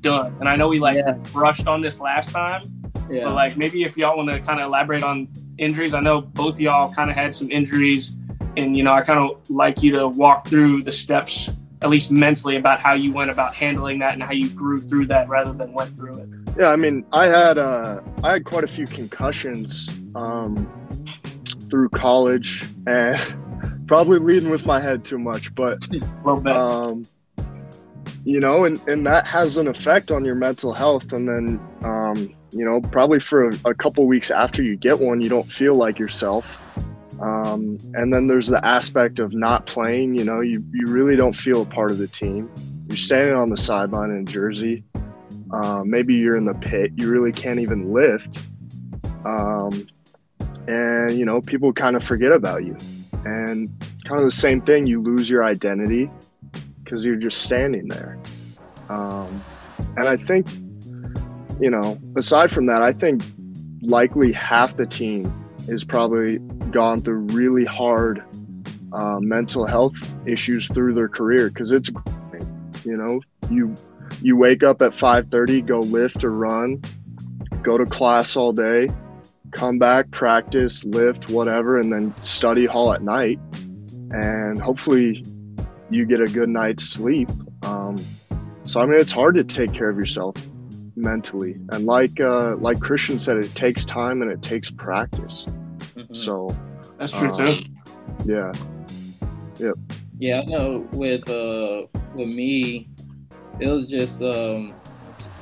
done. 0.01 0.36
And 0.39 0.48
I 0.50 0.55
know 0.55 0.67
we 0.67 0.79
like 0.79 0.96
Yeah. 0.98 1.12
brushed 1.34 1.67
on 1.67 1.82
this 1.82 2.00
last 2.00 2.32
time, 2.32 2.62
Yeah. 3.10 3.25
but 3.25 3.34
like 3.36 3.58
maybe 3.58 3.84
if 3.84 3.98
y'all 3.98 4.17
want 4.17 4.32
to 4.32 4.39
kind 4.39 4.60
of 4.60 4.65
elaborate 4.67 5.03
on 5.03 5.27
injuries, 5.58 5.94
I 5.94 6.00
know 6.00 6.22
both 6.22 6.60
y'all 6.60 6.94
kind 6.94 7.10
of 7.10 7.16
had 7.16 7.34
some 7.34 7.50
injuries, 7.52 8.16
and 8.58 8.76
you 8.78 8.84
know 8.84 8.92
I 8.94 9.02
kind 9.02 9.20
of 9.20 9.50
like 9.50 9.82
you 9.84 9.92
to 9.98 10.08
walk 10.08 10.48
through 10.48 10.84
the 10.84 10.92
steps, 10.92 11.50
at 11.82 11.90
least 11.90 12.12
mentally, 12.12 12.56
about 12.58 12.80
how 12.80 12.94
you 12.94 13.12
went 13.12 13.32
about 13.32 13.54
handling 13.54 14.00
that 14.00 14.14
and 14.14 14.24
how 14.24 14.32
you 14.34 14.50
grew 14.50 14.80
through 14.82 15.08
that 15.08 15.28
rather 15.30 15.54
than 15.54 15.74
went 15.74 15.96
through 15.98 16.18
it. 16.20 16.30
Yeah, 16.58 16.70
I 16.70 16.76
mean, 16.76 17.06
I 17.12 17.28
had 17.28 17.58
uh, 17.58 18.02
I 18.24 18.34
had 18.34 18.46
quite 18.46 18.64
a 18.64 18.68
few 18.68 18.86
concussions 18.86 19.90
um, 20.16 20.68
through 21.70 21.90
college, 21.90 22.64
and 22.88 23.18
probably 23.88 24.20
leading 24.20 24.50
with 24.50 24.66
my 24.66 24.80
head 24.80 25.04
too 25.04 25.20
much, 25.20 25.54
but 25.56 25.86
A 25.94 26.00
little 26.24 26.42
bit. 26.42 26.56
um, 26.56 27.06
you 28.24 28.40
know, 28.40 28.66
and, 28.66 28.80
and 28.88 29.06
that 29.06 29.28
has 29.28 29.58
an 29.58 29.68
effect 29.68 30.10
on 30.10 30.26
your 30.26 30.34
mental 30.34 30.74
health. 30.74 31.14
And 31.14 31.28
then, 31.30 31.60
um, 31.84 32.34
you 32.56 32.64
know, 32.64 32.82
probably 32.82 33.20
for 33.20 33.50
a, 33.50 33.54
a 33.66 33.74
couple 33.74 34.06
weeks 34.08 34.32
after 34.32 34.64
you 34.64 34.76
get 34.76 35.00
one, 35.00 35.22
you 35.22 35.30
don't 35.30 35.46
feel 35.46 35.76
like 35.76 36.00
yourself. 36.00 36.62
Um, 37.22 37.78
and 37.94 38.14
then 38.14 38.28
there's 38.28 38.48
the 38.48 38.66
aspect 38.66 39.20
of 39.20 39.34
not 39.34 39.66
playing. 39.66 40.16
You 40.16 40.24
know, 40.24 40.42
you, 40.42 40.64
you 40.74 40.88
really 40.88 41.16
don't 41.16 41.36
feel 41.36 41.62
a 41.62 41.66
part 41.66 41.92
of 41.92 41.98
the 41.98 42.08
team. 42.08 42.50
You're 42.88 42.98
standing 42.98 43.34
on 43.34 43.50
the 43.50 43.58
sideline 43.58 44.12
in 44.12 44.26
Jersey. 44.26 44.84
Uh, 45.52 45.84
maybe 45.86 46.14
you're 46.14 46.38
in 46.38 46.46
the 46.46 46.54
pit. 46.54 46.92
You 46.96 47.10
really 47.10 47.32
can't 47.32 47.60
even 47.60 47.94
lift. 47.94 48.40
Um, 49.26 49.88
and, 50.68 51.12
you 51.12 51.26
know, 51.26 51.42
people 51.42 51.72
kind 51.74 51.96
of 51.96 52.04
forget 52.04 52.32
about 52.32 52.64
you. 52.64 52.78
And 53.26 53.70
kind 54.06 54.20
of 54.20 54.26
the 54.26 54.32
same 54.32 54.62
thing, 54.62 54.86
you 54.86 55.02
lose 55.02 55.30
your 55.30 55.44
identity 55.44 56.10
because 56.84 57.04
you're 57.04 57.16
just 57.16 57.42
standing 57.42 57.88
there. 57.88 58.20
Um, 58.90 59.44
and 59.98 60.08
I 60.08 60.18
think, 60.18 60.48
you 61.60 61.70
know, 61.70 62.00
aside 62.18 62.52
from 62.52 62.66
that, 62.68 62.82
I 62.82 62.92
think 62.92 63.24
likely 63.82 64.32
half 64.32 64.76
the 64.78 64.86
team 64.86 65.32
is 65.68 65.84
probably 65.84 66.40
gone 66.72 67.02
through 67.02 67.20
really 67.34 67.66
hard 67.66 68.24
uh, 68.94 69.20
mental 69.20 69.66
health 69.66 69.96
issues 70.26 70.68
through 70.68 70.94
their 70.94 71.10
career 71.10 71.50
because 71.50 71.72
it's, 71.72 71.90
you 72.84 72.98
know, 72.98 73.22
you 73.50 73.76
you 74.22 74.38
wake 74.38 74.64
up 74.64 74.82
at 74.82 74.94
5:30, 74.94 75.66
go 75.66 75.80
lift 75.80 76.24
or 76.24 76.32
run, 76.32 76.82
go 77.64 77.78
to 77.78 77.86
class 77.86 78.36
all 78.36 78.54
day, 78.54 78.90
come 79.52 79.80
back, 79.80 80.12
practice, 80.12 80.84
lift, 80.86 81.30
whatever, 81.30 81.80
and 81.80 81.92
then 81.92 82.14
study 82.22 82.66
hall 82.66 82.94
at 82.94 83.02
night, 83.02 83.40
and 84.12 84.62
hopefully 84.62 85.24
you 85.90 86.06
get 86.06 86.22
a 86.22 86.26
good 86.26 86.50
night's 86.50 86.84
sleep. 86.84 87.30
Um, 87.64 87.96
so 88.64 88.82
I 88.82 88.86
mean, 88.86 89.00
it's 89.00 89.12
hard 89.12 89.36
to 89.36 89.44
take 89.44 89.74
care 89.74 89.90
of 89.90 89.98
yourself 89.98 90.36
mentally, 90.96 91.56
and 91.70 91.86
like 91.86 92.20
uh, 92.20 92.56
like 92.58 92.80
Christian 92.80 93.20
said, 93.20 93.38
it 93.38 93.54
takes 93.56 93.86
time 93.86 94.22
and 94.22 94.32
it 94.32 94.42
takes 94.42 94.72
practice. 94.72 95.46
Mhm. 95.96 96.16
So 96.16 96.50
That's 96.98 97.12
true 97.12 97.30
um, 97.30 97.34
too. 97.34 97.64
yeah, 98.25 98.52
Yeah, 100.20 100.42
I 100.42 100.46
know 100.46 100.88
with 100.94 101.30
uh 101.30 101.88
with 102.14 102.30
me, 102.30 102.90
it 103.60 103.70
was 103.70 103.88
just 103.90 104.22
um 104.22 104.74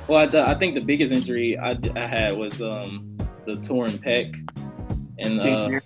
well 0.08 0.20
I, 0.20 0.26
the, 0.26 0.46
I 0.46 0.54
think 0.54 0.74
the 0.74 0.84
biggest 0.84 1.12
injury 1.12 1.58
I, 1.58 1.78
I 1.96 2.06
had 2.06 2.36
was 2.36 2.60
um 2.60 3.16
the 3.46 3.56
torn 3.56 3.90
pec. 3.90 4.34
And 5.18 5.40
uh, 5.40 5.80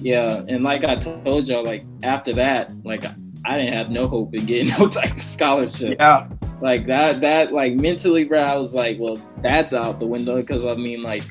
yeah 0.00 0.42
and 0.48 0.64
like 0.64 0.84
I 0.84 0.96
told 0.96 1.46
y'all 1.46 1.64
like 1.64 1.84
after 2.02 2.32
that 2.34 2.72
like 2.84 3.04
I 3.44 3.56
didn't 3.56 3.74
have 3.74 3.90
no 3.90 4.06
hope 4.06 4.34
in 4.34 4.44
getting 4.46 4.72
no 4.78 4.88
type 4.88 5.16
of 5.16 5.22
scholarship. 5.22 5.96
Yeah, 5.98 6.28
like 6.62 6.86
that 6.86 7.20
that 7.20 7.52
like 7.52 7.74
mentally 7.74 8.22
bro 8.22 8.40
i 8.40 8.56
was 8.56 8.72
like 8.72 8.96
well 9.00 9.16
that's 9.38 9.74
out 9.74 9.98
the 9.98 10.06
window 10.06 10.40
because 10.40 10.64
i 10.64 10.74
mean 10.74 11.02
like 11.02 11.24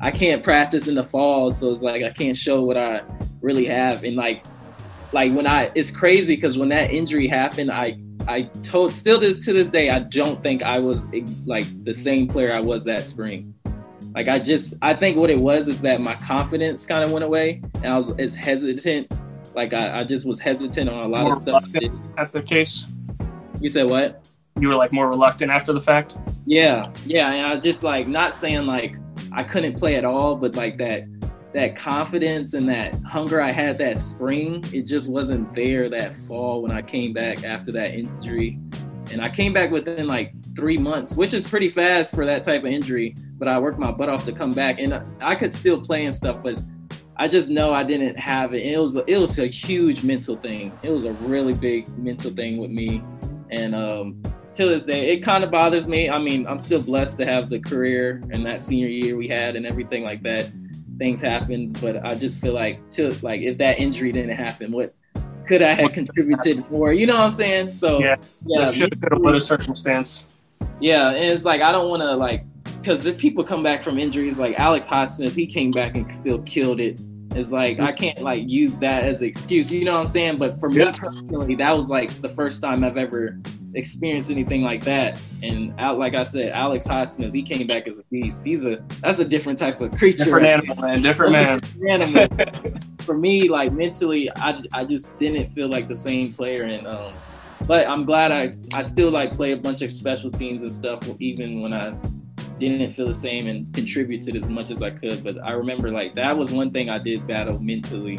i 0.00 0.10
can't 0.10 0.42
practice 0.42 0.88
in 0.88 0.94
the 0.94 1.04
fall 1.04 1.52
so 1.52 1.70
it's 1.70 1.82
like 1.82 2.02
i 2.02 2.08
can't 2.08 2.36
show 2.36 2.62
what 2.62 2.78
i 2.78 3.02
really 3.42 3.66
have. 3.66 4.02
And 4.02 4.16
like 4.16 4.44
like 5.12 5.32
when 5.32 5.46
i 5.46 5.70
it's 5.74 5.90
crazy 5.90 6.34
because 6.34 6.58
when 6.58 6.70
that 6.70 6.90
injury 6.90 7.26
happened 7.26 7.70
i 7.70 7.98
i 8.26 8.42
told 8.62 8.92
still 8.92 9.18
this 9.20 9.36
to 9.44 9.52
this 9.52 9.70
day 9.70 9.90
i 9.90 9.98
don't 9.98 10.42
think 10.42 10.62
i 10.62 10.78
was 10.78 11.02
eh, 11.14 11.20
like 11.44 11.66
the 11.84 11.94
same 11.94 12.26
player 12.26 12.54
i 12.54 12.60
was 12.60 12.82
that 12.84 13.04
spring. 13.04 13.54
Like 14.14 14.28
i 14.28 14.38
just 14.38 14.74
i 14.80 14.94
think 14.94 15.18
what 15.18 15.28
it 15.28 15.38
was 15.38 15.68
is 15.68 15.80
that 15.82 16.00
my 16.00 16.14
confidence 16.14 16.86
kind 16.86 17.04
of 17.04 17.12
went 17.12 17.24
away 17.24 17.62
and 17.76 17.86
i 17.86 17.96
was 17.96 18.10
as 18.18 18.34
hesitant 18.34 19.12
like 19.54 19.74
I, 19.74 20.00
I 20.00 20.04
just 20.04 20.26
was 20.26 20.40
hesitant 20.40 20.88
on 20.88 21.04
a 21.04 21.08
lot 21.08 21.24
More 21.24 21.36
of 21.36 21.42
stuff. 21.42 21.64
At 22.16 22.32
the 22.32 22.42
case, 22.42 22.86
you 23.60 23.68
said 23.68 23.88
what 23.88 24.24
you 24.60 24.68
were 24.68 24.74
like 24.74 24.92
more 24.92 25.08
reluctant 25.08 25.50
after 25.50 25.72
the 25.72 25.80
fact. 25.80 26.18
Yeah, 26.46 26.84
yeah, 27.04 27.32
and 27.32 27.46
I 27.46 27.56
just 27.56 27.82
like 27.82 28.06
not 28.06 28.34
saying 28.34 28.66
like 28.66 28.96
I 29.32 29.42
couldn't 29.42 29.78
play 29.78 29.96
at 29.96 30.04
all, 30.04 30.36
but 30.36 30.54
like 30.54 30.78
that 30.78 31.04
that 31.54 31.76
confidence 31.76 32.54
and 32.54 32.68
that 32.68 32.94
hunger 33.02 33.40
I 33.40 33.50
had 33.50 33.78
that 33.78 34.00
spring, 34.00 34.64
it 34.72 34.82
just 34.82 35.08
wasn't 35.08 35.54
there 35.54 35.88
that 35.88 36.14
fall 36.26 36.62
when 36.62 36.70
I 36.70 36.82
came 36.82 37.12
back 37.12 37.44
after 37.44 37.72
that 37.72 37.94
injury. 37.94 38.58
And 39.10 39.22
I 39.22 39.30
came 39.30 39.54
back 39.54 39.70
within 39.70 40.06
like 40.06 40.34
three 40.54 40.76
months, 40.76 41.16
which 41.16 41.32
is 41.32 41.48
pretty 41.48 41.70
fast 41.70 42.14
for 42.14 42.26
that 42.26 42.42
type 42.42 42.64
of 42.64 42.70
injury. 42.70 43.14
But 43.38 43.48
I 43.48 43.58
worked 43.58 43.78
my 43.78 43.90
butt 43.90 44.08
off 44.08 44.24
to 44.26 44.32
come 44.32 44.50
back, 44.50 44.78
and 44.78 45.02
I 45.22 45.34
could 45.34 45.54
still 45.54 45.80
play 45.80 46.04
and 46.04 46.14
stuff, 46.14 46.42
but 46.42 46.60
I 47.16 47.26
just 47.26 47.50
know 47.50 47.72
I 47.72 47.82
didn't 47.82 48.18
have 48.18 48.54
it. 48.54 48.64
It 48.64 48.78
was 48.78 48.96
it 48.96 49.18
was 49.18 49.38
a 49.38 49.46
huge 49.46 50.04
mental 50.04 50.36
thing. 50.36 50.72
It 50.82 50.90
was 50.90 51.04
a 51.04 51.12
really 51.14 51.54
big 51.54 51.88
mental 51.98 52.30
thing 52.30 52.58
with 52.58 52.70
me, 52.70 53.02
and 53.50 53.74
um, 53.74 54.22
to 54.54 54.66
this 54.66 54.84
day, 54.84 55.12
it 55.12 55.20
kind 55.20 55.44
of 55.44 55.50
bothers 55.50 55.86
me. 55.86 56.10
I 56.10 56.18
mean, 56.18 56.46
I'm 56.46 56.58
still 56.58 56.82
blessed 56.82 57.18
to 57.18 57.26
have 57.26 57.48
the 57.48 57.58
career 57.58 58.22
and 58.30 58.44
that 58.46 58.60
senior 58.60 58.88
year 58.88 59.16
we 59.16 59.28
had 59.28 59.56
and 59.56 59.66
everything 59.66 60.04
like 60.04 60.22
that. 60.22 60.50
Things 60.98 61.20
happened, 61.20 61.78
but 61.80 62.04
I 62.04 62.14
just 62.14 62.40
feel 62.40 62.54
like 62.54 62.90
to 62.90 63.10
like 63.24 63.40
if 63.42 63.58
that 63.58 63.78
injury 63.78 64.10
didn't 64.10 64.36
happen, 64.36 64.72
what 64.72 64.94
could 65.46 65.62
I 65.62 65.72
have 65.72 65.92
contributed 65.92 66.68
more? 66.70 66.92
You 66.92 67.06
know 67.06 67.14
what 67.14 67.24
I'm 67.24 67.32
saying? 67.32 67.72
So 67.72 68.00
Yeah. 68.00 68.16
yeah, 68.46 68.60
Yeah, 68.60 68.72
should 68.72 68.94
have 68.94 69.22
been 69.22 69.34
a 69.34 69.40
circumstance. 69.40 70.24
yeah, 70.80 71.10
and 71.10 71.24
it's 71.24 71.44
like 71.44 71.62
I 71.62 71.70
don't 71.70 71.88
want 71.88 72.02
to 72.02 72.14
like 72.16 72.44
because 72.80 73.06
if 73.06 73.18
people 73.18 73.44
come 73.44 73.62
back 73.62 73.82
from 73.82 73.98
injuries, 73.98 74.38
like 74.38 74.58
Alex 74.58 74.86
Highsmith, 74.86 75.32
he 75.32 75.46
came 75.46 75.70
back 75.70 75.96
and 75.96 76.12
still 76.14 76.42
killed 76.42 76.80
it. 76.80 77.00
It's 77.32 77.52
like 77.52 77.78
I 77.78 77.92
mm-hmm. 77.92 77.96
can't 77.96 78.22
like 78.22 78.48
use 78.48 78.78
that 78.80 79.04
as 79.04 79.22
an 79.22 79.28
excuse, 79.28 79.70
you 79.70 79.84
know 79.84 79.94
what 79.94 80.00
I'm 80.00 80.06
saying? 80.08 80.38
But 80.38 80.58
for 80.58 80.70
Yeah. 80.70 80.90
me 80.90 80.98
personally, 80.98 81.54
that 81.56 81.76
was 81.76 81.88
like 81.88 82.10
the 82.20 82.28
first 82.28 82.60
time 82.62 82.82
I've 82.82 82.96
ever 82.96 83.38
experienced 83.74 84.30
anything 84.30 84.62
like 84.62 84.84
that. 84.84 85.20
And 85.42 85.78
out, 85.78 85.98
like 85.98 86.14
I 86.14 86.24
said, 86.24 86.50
Alex 86.50 86.86
Highsmith, 86.86 87.34
he 87.34 87.42
came 87.42 87.66
back 87.66 87.86
as 87.86 87.98
a 87.98 88.02
beast. 88.10 88.44
He's 88.44 88.64
a 88.64 88.82
that's 89.00 89.18
a 89.18 89.24
different 89.24 89.58
type 89.58 89.80
of 89.80 89.90
creature. 89.96 90.24
Different 90.24 90.46
animal, 90.46 90.76
man. 90.76 91.00
Different 91.00 91.32
man. 91.32 91.60
Animal. 91.88 92.28
for 93.00 93.16
me, 93.16 93.48
like 93.48 93.72
mentally, 93.72 94.30
I, 94.36 94.60
I 94.72 94.84
just 94.84 95.16
didn't 95.18 95.50
feel 95.52 95.68
like 95.68 95.88
the 95.88 95.96
same 95.96 96.32
player. 96.32 96.64
And 96.64 96.86
um, 96.86 97.12
but 97.66 97.88
I'm 97.88 98.04
glad 98.04 98.32
I 98.32 98.54
I 98.76 98.82
still 98.82 99.10
like 99.10 99.32
play 99.34 99.52
a 99.52 99.56
bunch 99.56 99.82
of 99.82 99.92
special 99.92 100.30
teams 100.30 100.62
and 100.62 100.72
stuff, 100.72 101.00
even 101.20 101.60
when 101.60 101.72
I 101.72 101.94
didn't 102.58 102.90
feel 102.92 103.06
the 103.06 103.14
same 103.14 103.46
and 103.46 103.72
contributed 103.72 104.36
as 104.36 104.48
much 104.48 104.70
as 104.70 104.82
I 104.82 104.90
could. 104.90 105.22
But 105.22 105.44
I 105.44 105.52
remember 105.52 105.90
like 105.90 106.14
that 106.14 106.36
was 106.36 106.50
one 106.50 106.70
thing 106.70 106.88
I 106.90 106.98
did 106.98 107.26
battle 107.26 107.58
mentally, 107.60 108.18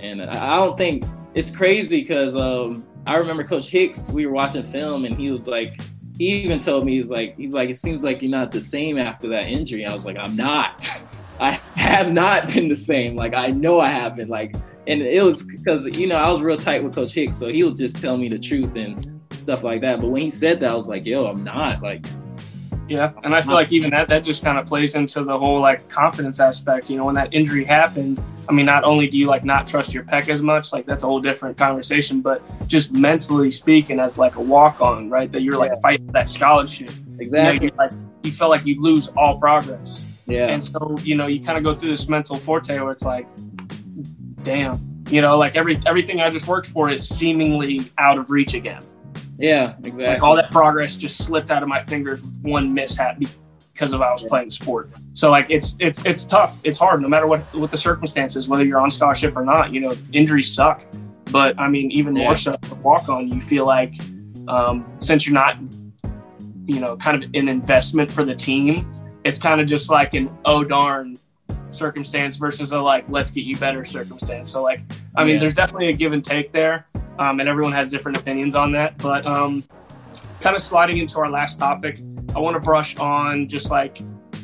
and 0.00 0.22
I, 0.22 0.54
I 0.54 0.56
don't 0.56 0.76
think 0.76 1.04
it's 1.34 1.54
crazy 1.54 2.00
because 2.00 2.36
um, 2.36 2.86
I 3.06 3.16
remember 3.16 3.42
Coach 3.42 3.68
Hicks. 3.68 4.10
We 4.10 4.26
were 4.26 4.32
watching 4.32 4.62
film, 4.62 5.04
and 5.04 5.16
he 5.16 5.30
was 5.30 5.46
like. 5.46 5.80
He 6.18 6.26
even 6.42 6.60
told 6.60 6.84
me 6.84 6.96
he's 6.96 7.08
like 7.08 7.36
he's 7.38 7.54
like 7.54 7.70
it 7.70 7.78
seems 7.78 8.04
like 8.04 8.20
you're 8.20 8.30
not 8.30 8.52
the 8.52 8.60
same 8.60 8.98
after 8.98 9.28
that 9.28 9.46
injury. 9.46 9.86
I 9.86 9.94
was 9.94 10.04
like 10.04 10.18
I'm 10.20 10.36
not. 10.36 10.86
I 11.40 11.52
have 11.74 12.12
not 12.12 12.52
been 12.52 12.68
the 12.68 12.76
same. 12.76 13.16
Like 13.16 13.34
I 13.34 13.48
know 13.48 13.80
I 13.80 13.88
haven't. 13.88 14.28
Like, 14.28 14.54
and 14.86 15.00
it 15.00 15.22
was 15.22 15.42
because 15.42 15.86
you 15.96 16.06
know 16.06 16.16
I 16.16 16.30
was 16.30 16.42
real 16.42 16.58
tight 16.58 16.84
with 16.84 16.94
Coach 16.94 17.12
Hicks, 17.14 17.36
so 17.36 17.48
he 17.48 17.64
would 17.64 17.76
just 17.76 17.98
tell 17.98 18.16
me 18.16 18.28
the 18.28 18.38
truth 18.38 18.76
and 18.76 19.20
stuff 19.32 19.64
like 19.64 19.80
that. 19.80 20.00
But 20.00 20.10
when 20.10 20.22
he 20.22 20.30
said 20.30 20.60
that, 20.60 20.70
I 20.70 20.74
was 20.74 20.86
like, 20.86 21.04
"Yo, 21.04 21.24
I'm 21.26 21.42
not." 21.42 21.82
Like, 21.82 22.06
Yeah, 22.92 23.12
and 23.24 23.34
I 23.34 23.40
feel 23.40 23.54
like 23.54 23.72
even 23.72 23.88
that 23.92 24.06
that 24.08 24.22
just 24.22 24.44
kind 24.44 24.58
of 24.58 24.66
plays 24.66 24.94
into 24.96 25.24
the 25.24 25.38
whole 25.38 25.60
like 25.60 25.88
confidence 25.88 26.40
aspect. 26.40 26.90
You 26.90 26.98
know, 26.98 27.06
when 27.06 27.14
that 27.14 27.32
injury 27.32 27.64
happened, 27.64 28.22
I 28.50 28.52
mean, 28.52 28.66
not 28.66 28.84
only 28.84 29.06
do 29.08 29.16
you 29.16 29.28
like 29.28 29.44
not 29.44 29.66
trust 29.66 29.94
your 29.94 30.04
pec 30.04 30.28
as 30.28 30.42
much, 30.42 30.74
like 30.74 30.84
that's 30.84 31.02
a 31.02 31.06
whole 31.06 31.18
different 31.20 31.56
conversation, 31.56 32.20
but 32.20 32.42
just 32.68 32.92
mentally 32.92 33.50
speaking, 33.50 33.98
as 33.98 34.18
like 34.18 34.34
a 34.36 34.42
walk 34.42 34.82
on, 34.82 35.08
right? 35.08 35.32
That 35.32 35.40
you're 35.40 35.56
like 35.56 35.70
Yeah. 35.72 35.80
fighting 35.80 36.06
for 36.06 36.12
that 36.12 36.28
scholarship. 36.28 36.90
Exactly. 37.18 37.66
You, 37.66 37.70
know, 37.70 37.76
like 37.78 37.92
you 38.24 38.30
felt 38.32 38.50
like 38.50 38.66
you 38.66 38.78
lose 38.82 39.08
all 39.16 39.38
progress, 39.38 40.22
Yeah. 40.26 40.48
and 40.48 40.62
so 40.62 40.94
you 41.02 41.14
know 41.16 41.28
you 41.28 41.40
kind 41.42 41.56
of 41.56 41.64
go 41.64 41.74
through 41.74 41.88
this 41.88 42.10
mental 42.10 42.36
forte 42.36 42.78
where 42.78 42.92
it's 42.92 43.04
like, 43.04 43.26
damn, 44.42 44.78
you 45.08 45.22
know, 45.22 45.38
like 45.38 45.56
every 45.56 45.78
everything 45.86 46.20
I 46.20 46.28
just 46.28 46.46
worked 46.46 46.66
for 46.66 46.90
is 46.90 47.08
seemingly 47.08 47.80
out 47.96 48.18
of 48.18 48.30
reach 48.30 48.52
again. 48.52 48.82
Yeah. 49.42 49.74
Exactly. 49.78 50.06
Like 50.06 50.22
all 50.22 50.36
that 50.36 50.50
progress 50.52 50.96
just 50.96 51.18
slipped 51.26 51.50
out 51.50 51.62
of 51.62 51.68
my 51.68 51.82
fingers 51.82 52.22
with 52.22 52.34
one 52.42 52.72
mishap 52.72 53.18
because 53.72 53.92
of 53.92 54.00
I 54.00 54.10
was 54.12 54.22
playing 54.22 54.50
sport. 54.50 54.90
So 55.14 55.30
like 55.30 55.46
it's 55.50 55.74
it's 55.80 56.04
it's 56.06 56.24
tough. 56.24 56.60
It's 56.64 56.78
hard 56.78 57.02
no 57.02 57.08
matter 57.08 57.26
what 57.26 57.40
what 57.54 57.70
the 57.70 57.76
circumstances, 57.78 58.48
whether 58.48 58.64
you're 58.64 58.80
on 58.80 58.90
scholarship 58.90 59.36
or 59.36 59.44
not. 59.44 59.72
You 59.72 59.80
know, 59.80 59.94
injuries 60.12 60.54
suck. 60.54 60.84
But 61.32 61.58
I 61.58 61.68
mean, 61.68 61.90
even 61.90 62.14
Yeah. 62.14 62.24
more 62.24 62.36
so 62.36 62.54
walk 62.82 63.08
on, 63.08 63.28
you 63.28 63.40
feel 63.40 63.66
like 63.66 63.94
um, 64.48 64.84
since 64.98 65.26
you're 65.26 65.34
not, 65.34 65.56
you 66.66 66.78
know, 66.80 66.96
kind 66.96 67.22
of 67.22 67.30
an 67.34 67.48
investment 67.48 68.10
for 68.12 68.24
the 68.24 68.34
team, 68.34 68.86
it's 69.24 69.38
kind 69.38 69.60
of 69.60 69.66
just 69.66 69.90
like 69.90 70.14
an 70.14 70.30
oh 70.44 70.62
darn 70.62 71.16
circumstance 71.70 72.36
versus 72.36 72.72
a 72.72 72.78
like 72.78 73.04
let's 73.08 73.30
get 73.30 73.44
you 73.44 73.56
better 73.56 73.84
circumstance. 73.84 74.50
So 74.50 74.62
like 74.62 74.80
I 75.16 75.24
mean, 75.24 75.34
Yeah. 75.34 75.40
there's 75.40 75.54
definitely 75.54 75.88
a 75.88 75.92
give 75.94 76.12
and 76.12 76.24
take 76.24 76.52
there, 76.52 76.86
um, 77.18 77.40
and 77.40 77.48
everyone 77.48 77.72
has 77.72 77.90
different 77.90 78.18
opinions 78.18 78.54
on 78.54 78.72
that. 78.72 78.98
But 78.98 79.26
um, 79.26 79.64
kind 80.40 80.56
of 80.56 80.62
sliding 80.62 80.98
into 80.98 81.18
our 81.18 81.30
last 81.30 81.58
topic, 81.58 82.00
I 82.34 82.38
want 82.38 82.54
to 82.54 82.60
brush 82.60 82.96
on 82.96 83.48
just 83.48 83.70
like 83.70 84.00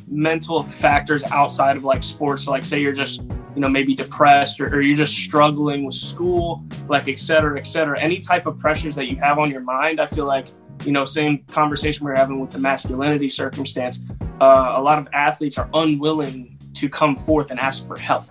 mental 0.06 0.62
factors 0.62 1.22
outside 1.24 1.76
of 1.76 1.84
like 1.84 2.02
sports. 2.02 2.44
So 2.44 2.50
like 2.50 2.64
say 2.64 2.80
you're 2.80 2.92
just 2.92 3.22
you 3.54 3.60
know 3.60 3.68
maybe 3.68 3.94
depressed 3.94 4.60
or, 4.60 4.68
or 4.68 4.80
you're 4.80 4.96
just 4.96 5.14
struggling 5.14 5.84
with 5.84 5.94
school, 5.94 6.64
like 6.88 7.08
et 7.08 7.18
cetera, 7.18 7.58
et 7.58 7.66
cetera. 7.66 8.00
Any 8.00 8.20
type 8.20 8.46
of 8.46 8.58
pressures 8.58 8.94
that 8.96 9.08
you 9.08 9.16
have 9.16 9.38
on 9.38 9.50
your 9.50 9.60
mind, 9.60 10.00
I 10.00 10.06
feel 10.06 10.26
like 10.26 10.46
you 10.84 10.92
know 10.92 11.04
same 11.04 11.44
conversation 11.48 12.06
we 12.06 12.12
are 12.12 12.16
having 12.16 12.40
with 12.40 12.50
the 12.50 12.58
masculinity 12.58 13.30
circumstance. 13.30 14.04
Uh, 14.40 14.74
a 14.76 14.82
lot 14.82 14.98
of 14.98 15.08
athletes 15.12 15.58
are 15.58 15.68
unwilling 15.74 16.56
to 16.74 16.88
come 16.88 17.16
forth 17.16 17.50
and 17.50 17.58
ask 17.58 17.86
for 17.86 17.98
help. 17.98 18.24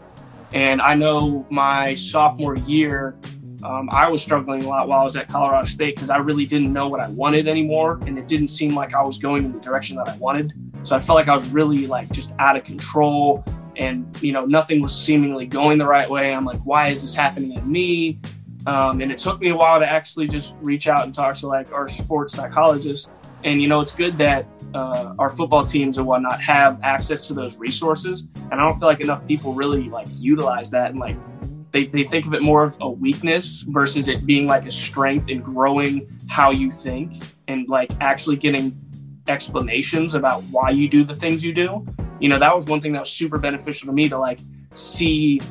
And 0.54 0.82
I 0.82 0.96
know 0.96 1.46
my 1.50 1.96
sophomore 1.96 2.56
year, 2.56 3.18
um, 3.64 3.90
I 3.92 4.10
was 4.10 4.22
struggling 4.22 4.64
a 4.64 4.68
lot 4.68 4.88
while 4.88 5.00
I 5.00 5.04
was 5.04 5.16
at 5.16 5.28
Colorado 5.30 5.66
State 5.66 5.96
because 5.96 6.10
I 6.10 6.18
really 6.18 6.46
didn't 6.46 6.72
know 6.72 6.88
what 6.88 7.00
I 7.00 7.10
wanted 7.10 7.48
anymore, 7.48 8.00
and 8.06 8.18
it 8.18 8.28
didn't 8.28 8.50
seem 8.50 8.76
like 8.76 8.94
I 8.94 9.02
was 9.02 9.18
going 9.18 9.46
in 9.46 9.52
the 9.52 9.60
direction 9.60 9.96
that 9.98 10.08
I 10.08 10.16
wanted. 10.18 10.54
So 10.84 10.96
I 10.96 11.00
felt 11.00 11.18
like 11.18 11.28
I 11.28 11.34
was 11.34 11.48
really 11.50 11.88
like 11.88 12.12
just 12.12 12.34
out 12.40 12.56
of 12.56 12.64
control, 12.64 13.44
and 13.76 14.08
you 14.22 14.32
know 14.32 14.46
nothing 14.46 14.82
was 14.82 14.96
seemingly 14.96 15.48
going 15.48 15.78
the 15.78 15.86
right 15.86 16.10
way. 16.10 16.34
I'm 16.34 16.46
like, 16.46 16.60
why 16.60 16.88
is 16.90 17.02
this 17.02 17.16
happening 17.16 17.54
to 17.56 17.62
me? 17.62 18.20
Um, 18.68 19.02
and 19.02 19.12
it 19.12 19.18
took 19.18 19.40
me 19.40 19.50
a 19.50 19.56
while 19.56 19.80
to 19.80 19.90
actually 19.90 20.28
just 20.28 20.56
reach 20.62 20.88
out 20.88 21.06
and 21.06 21.16
talk 21.16 21.36
to 21.38 21.48
like 21.48 21.72
our 21.72 21.88
sports 21.88 22.36
psychologist. 22.36 23.10
And 23.44 23.62
you 23.62 23.68
know, 23.68 23.82
it's 23.82 23.96
good 23.96 24.18
that 24.18 24.46
uh, 24.74 25.16
our 25.18 25.30
football 25.30 25.64
teams 25.64 25.98
and 25.98 26.06
whatnot 26.06 26.42
have 26.42 26.80
access 26.84 27.26
to 27.28 27.34
those 27.34 27.58
resources. 27.58 28.28
And 28.52 28.56
I 28.56 28.68
don't 28.68 28.78
feel 28.78 28.90
like 28.90 29.00
enough 29.00 29.26
people 29.26 29.54
really 29.54 29.90
like 29.90 30.08
utilize 30.18 30.70
that 30.72 30.92
and 30.92 31.00
like 31.00 31.16
they, 31.72 31.86
they 31.86 32.04
think 32.04 32.26
of 32.26 32.34
it 32.34 32.42
more 32.42 32.64
of 32.64 32.78
a 32.82 32.90
weakness 32.90 33.62
versus 33.62 34.08
it 34.08 34.26
being 34.26 34.48
like 34.48 34.66
a 34.66 34.72
strength 34.72 35.30
in 35.30 35.42
growing 35.42 36.08
how 36.28 36.52
you 36.52 36.72
think 36.72 37.22
and 37.48 37.68
like 37.68 37.92
actually 38.00 38.36
getting 38.36 38.80
explanations 39.28 40.16
about 40.16 40.42
why 40.52 40.70
you 40.70 40.88
do 40.90 41.04
the 41.04 41.16
things 41.16 41.44
you 41.44 41.54
do. 41.54 41.86
You 42.20 42.30
know, 42.30 42.40
that 42.40 42.56
was 42.56 42.66
one 42.66 42.82
thing 42.82 42.94
that 42.94 43.00
was 43.00 43.12
super 43.12 43.38
beneficial 43.38 43.88
to 43.88 43.94
me 43.94 44.10
to 44.10 44.18
like 44.18 44.40
see 44.74 45.42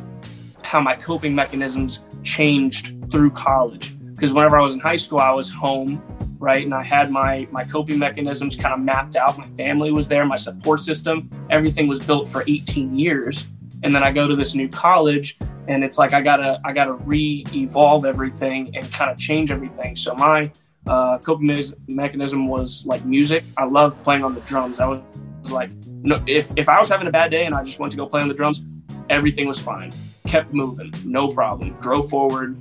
how 0.63 0.81
my 0.81 0.97
coping 0.97 1.35
mechanisms 1.35 2.03
changed 2.23 3.11
through 3.11 3.31
college. 3.31 3.93
Because 4.15 4.33
whenever 4.33 4.59
I 4.59 4.63
was 4.63 4.75
in 4.75 4.81
high 4.81 4.97
school, 4.97 5.21
I 5.21 5.31
was 5.31 5.51
home, 5.51 6.03
right? 6.39 6.65
And 6.65 6.75
I 6.75 6.83
had 6.83 7.11
my 7.11 7.47
my 7.51 7.65
coping 7.65 7.99
mechanisms 7.99 8.57
kind 8.57 8.75
of 8.75 8.81
mapped 8.81 9.17
out. 9.17 9.39
My 9.39 9.49
family 9.57 9.93
was 9.93 10.09
there, 10.09 10.25
my 10.25 10.37
support 10.37 10.81
system, 10.81 11.31
everything 11.51 11.87
was 11.87 12.01
built 12.01 12.29
for 12.29 12.43
18 12.47 12.99
years. 12.99 13.47
And 13.83 13.95
then 13.95 14.03
I 14.03 14.11
go 14.11 14.27
to 14.27 14.35
this 14.35 14.55
new 14.55 14.69
college 14.69 15.39
and 15.69 15.85
it's 15.85 15.99
like 15.99 16.13
I 16.13 16.21
gotta 16.21 16.61
I 16.65 16.73
gotta 16.73 16.95
re-evolve 16.95 18.05
everything 18.05 18.75
and 18.77 18.91
kind 18.93 19.11
of 19.11 19.19
change 19.19 19.51
everything. 19.51 19.97
So 19.97 20.15
my 20.15 20.51
uh, 20.87 21.19
coping 21.19 21.49
me- 21.49 21.73
mechanism 21.89 22.49
was 22.49 22.87
like 22.87 23.05
music. 23.05 23.45
I 23.59 23.65
loved 23.65 24.03
playing 24.05 24.25
on 24.25 24.35
the 24.35 24.41
drums. 24.43 24.79
I 24.79 24.87
was, 24.87 25.01
was 25.41 25.53
like, 25.53 25.71
no, 25.87 26.17
if 26.27 26.51
if 26.57 26.69
I 26.69 26.79
was 26.79 26.89
having 26.89 27.09
a 27.09 27.11
bad 27.11 27.31
day 27.31 27.45
and 27.45 27.55
I 27.55 27.63
just 27.63 27.79
went 27.79 27.91
to 27.93 27.97
go 27.97 28.07
play 28.07 28.21
on 28.21 28.29
the 28.29 28.35
drums, 28.35 28.65
everything 29.11 29.47
was 29.47 29.61
fine. 29.61 29.91
Kept 30.27 30.53
moving, 30.53 30.93
no 31.05 31.29
problem. 31.29 31.77
Grow 31.81 32.03
forward, 32.03 32.57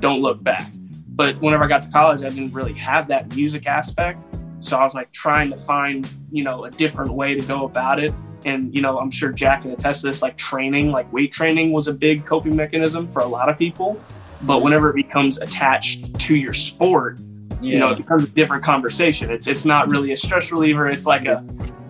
don't 0.00 0.20
look 0.20 0.42
back. 0.42 0.70
But 1.08 1.40
whenever 1.40 1.64
I 1.64 1.68
got 1.68 1.82
to 1.82 1.90
college, 1.90 2.22
I 2.22 2.28
didn't 2.28 2.52
really 2.52 2.74
have 2.74 3.08
that 3.08 3.34
music 3.34 3.66
aspect. 3.66 4.22
So 4.60 4.76
I 4.76 4.84
was 4.84 4.94
like 4.94 5.12
trying 5.12 5.50
to 5.50 5.56
find, 5.56 6.08
you 6.30 6.44
know, 6.44 6.64
a 6.64 6.70
different 6.70 7.12
way 7.12 7.34
to 7.34 7.46
go 7.46 7.64
about 7.64 7.98
it. 7.98 8.12
And, 8.44 8.74
you 8.74 8.80
know, 8.82 8.98
I'm 8.98 9.10
sure 9.10 9.32
Jack 9.32 9.62
can 9.62 9.72
attest 9.72 10.02
to 10.02 10.06
this, 10.08 10.22
like 10.22 10.36
training, 10.36 10.90
like 10.90 11.12
weight 11.12 11.32
training 11.32 11.72
was 11.72 11.88
a 11.88 11.92
big 11.92 12.24
coping 12.24 12.54
mechanism 12.54 13.06
for 13.08 13.20
a 13.20 13.26
lot 13.26 13.48
of 13.48 13.58
people. 13.58 14.00
But 14.42 14.62
whenever 14.62 14.90
it 14.90 14.94
becomes 14.94 15.38
attached 15.38 16.18
to 16.20 16.36
your 16.36 16.54
sport, 16.54 17.18
yeah. 17.60 17.72
you 17.72 17.78
know, 17.80 17.90
it 17.90 17.96
becomes 17.96 18.24
a 18.24 18.28
different 18.28 18.62
conversation. 18.62 19.30
It's 19.30 19.48
it's 19.48 19.64
not 19.64 19.90
really 19.90 20.12
a 20.12 20.16
stress 20.16 20.52
reliever. 20.52 20.88
It's 20.88 21.06
like 21.06 21.26
a 21.26 21.44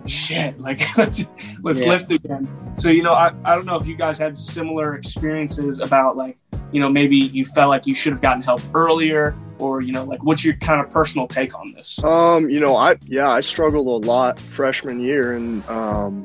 shit, 0.07 0.59
like 0.59 0.79
let's 0.97 1.23
let's 1.61 1.81
Yeah. 1.81 1.89
lift 1.89 2.11
again. 2.11 2.49
So 2.75 2.89
you 2.89 3.03
know, 3.03 3.11
I, 3.11 3.31
I 3.45 3.55
don't 3.55 3.65
know 3.65 3.77
if 3.77 3.85
you 3.85 3.95
guys 3.95 4.17
had 4.17 4.35
similar 4.35 4.95
experiences 4.95 5.79
about 5.79 6.17
like 6.17 6.37
you 6.71 6.81
know 6.81 6.89
maybe 6.89 7.17
you 7.17 7.45
felt 7.45 7.69
like 7.69 7.85
you 7.85 7.93
should 7.93 8.13
have 8.13 8.21
gotten 8.21 8.41
help 8.41 8.61
earlier, 8.73 9.35
or 9.59 9.81
you 9.81 9.91
know 9.91 10.03
like 10.03 10.23
what's 10.23 10.43
your 10.43 10.55
kind 10.55 10.81
of 10.81 10.89
personal 10.89 11.27
take 11.27 11.53
on 11.57 11.73
this? 11.73 12.03
Um, 12.03 12.49
you 12.49 12.59
know, 12.59 12.75
I 12.75 12.97
yeah, 13.05 13.29
I 13.29 13.41
struggled 13.41 14.03
a 14.03 14.07
lot 14.07 14.39
freshman 14.39 14.99
year, 14.99 15.33
and 15.33 15.67
um, 15.69 16.23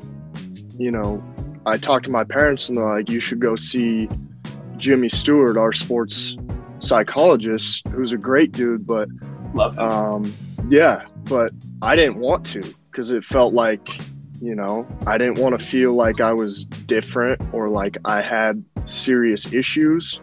you 0.77 0.91
know, 0.91 1.23
I 1.65 1.77
talked 1.77 2.05
to 2.05 2.11
my 2.11 2.23
parents, 2.23 2.69
and 2.69 2.77
they're 2.77 2.97
like, 2.97 3.09
"You 3.09 3.19
should 3.19 3.39
go 3.39 3.55
see 3.55 4.07
Jimmy 4.77 5.09
Stewart, 5.09 5.57
our 5.57 5.73
sports 5.73 6.37
psychologist, 6.79 7.87
who's 7.89 8.11
a 8.11 8.17
great 8.17 8.51
dude." 8.51 8.85
But 8.87 9.09
Love 9.53 9.73
it. 9.73 9.79
um, 9.79 10.31
yeah, 10.69 11.05
but 11.25 11.51
I 11.81 11.95
didn't 11.95 12.17
want 12.17 12.45
to 12.47 12.61
because 12.91 13.11
it 13.11 13.25
felt 13.25 13.53
like, 13.53 13.99
you 14.41 14.55
know, 14.55 14.87
I 15.05 15.17
didn't 15.17 15.39
want 15.39 15.57
to 15.59 15.65
feel 15.65 15.93
like 15.93 16.21
I 16.21 16.31
was 16.33 16.65
different 16.65 17.41
or 17.53 17.69
like 17.69 17.97
I 18.05 18.21
had 18.21 18.63
serious 18.85 19.51
issues. 19.53 20.21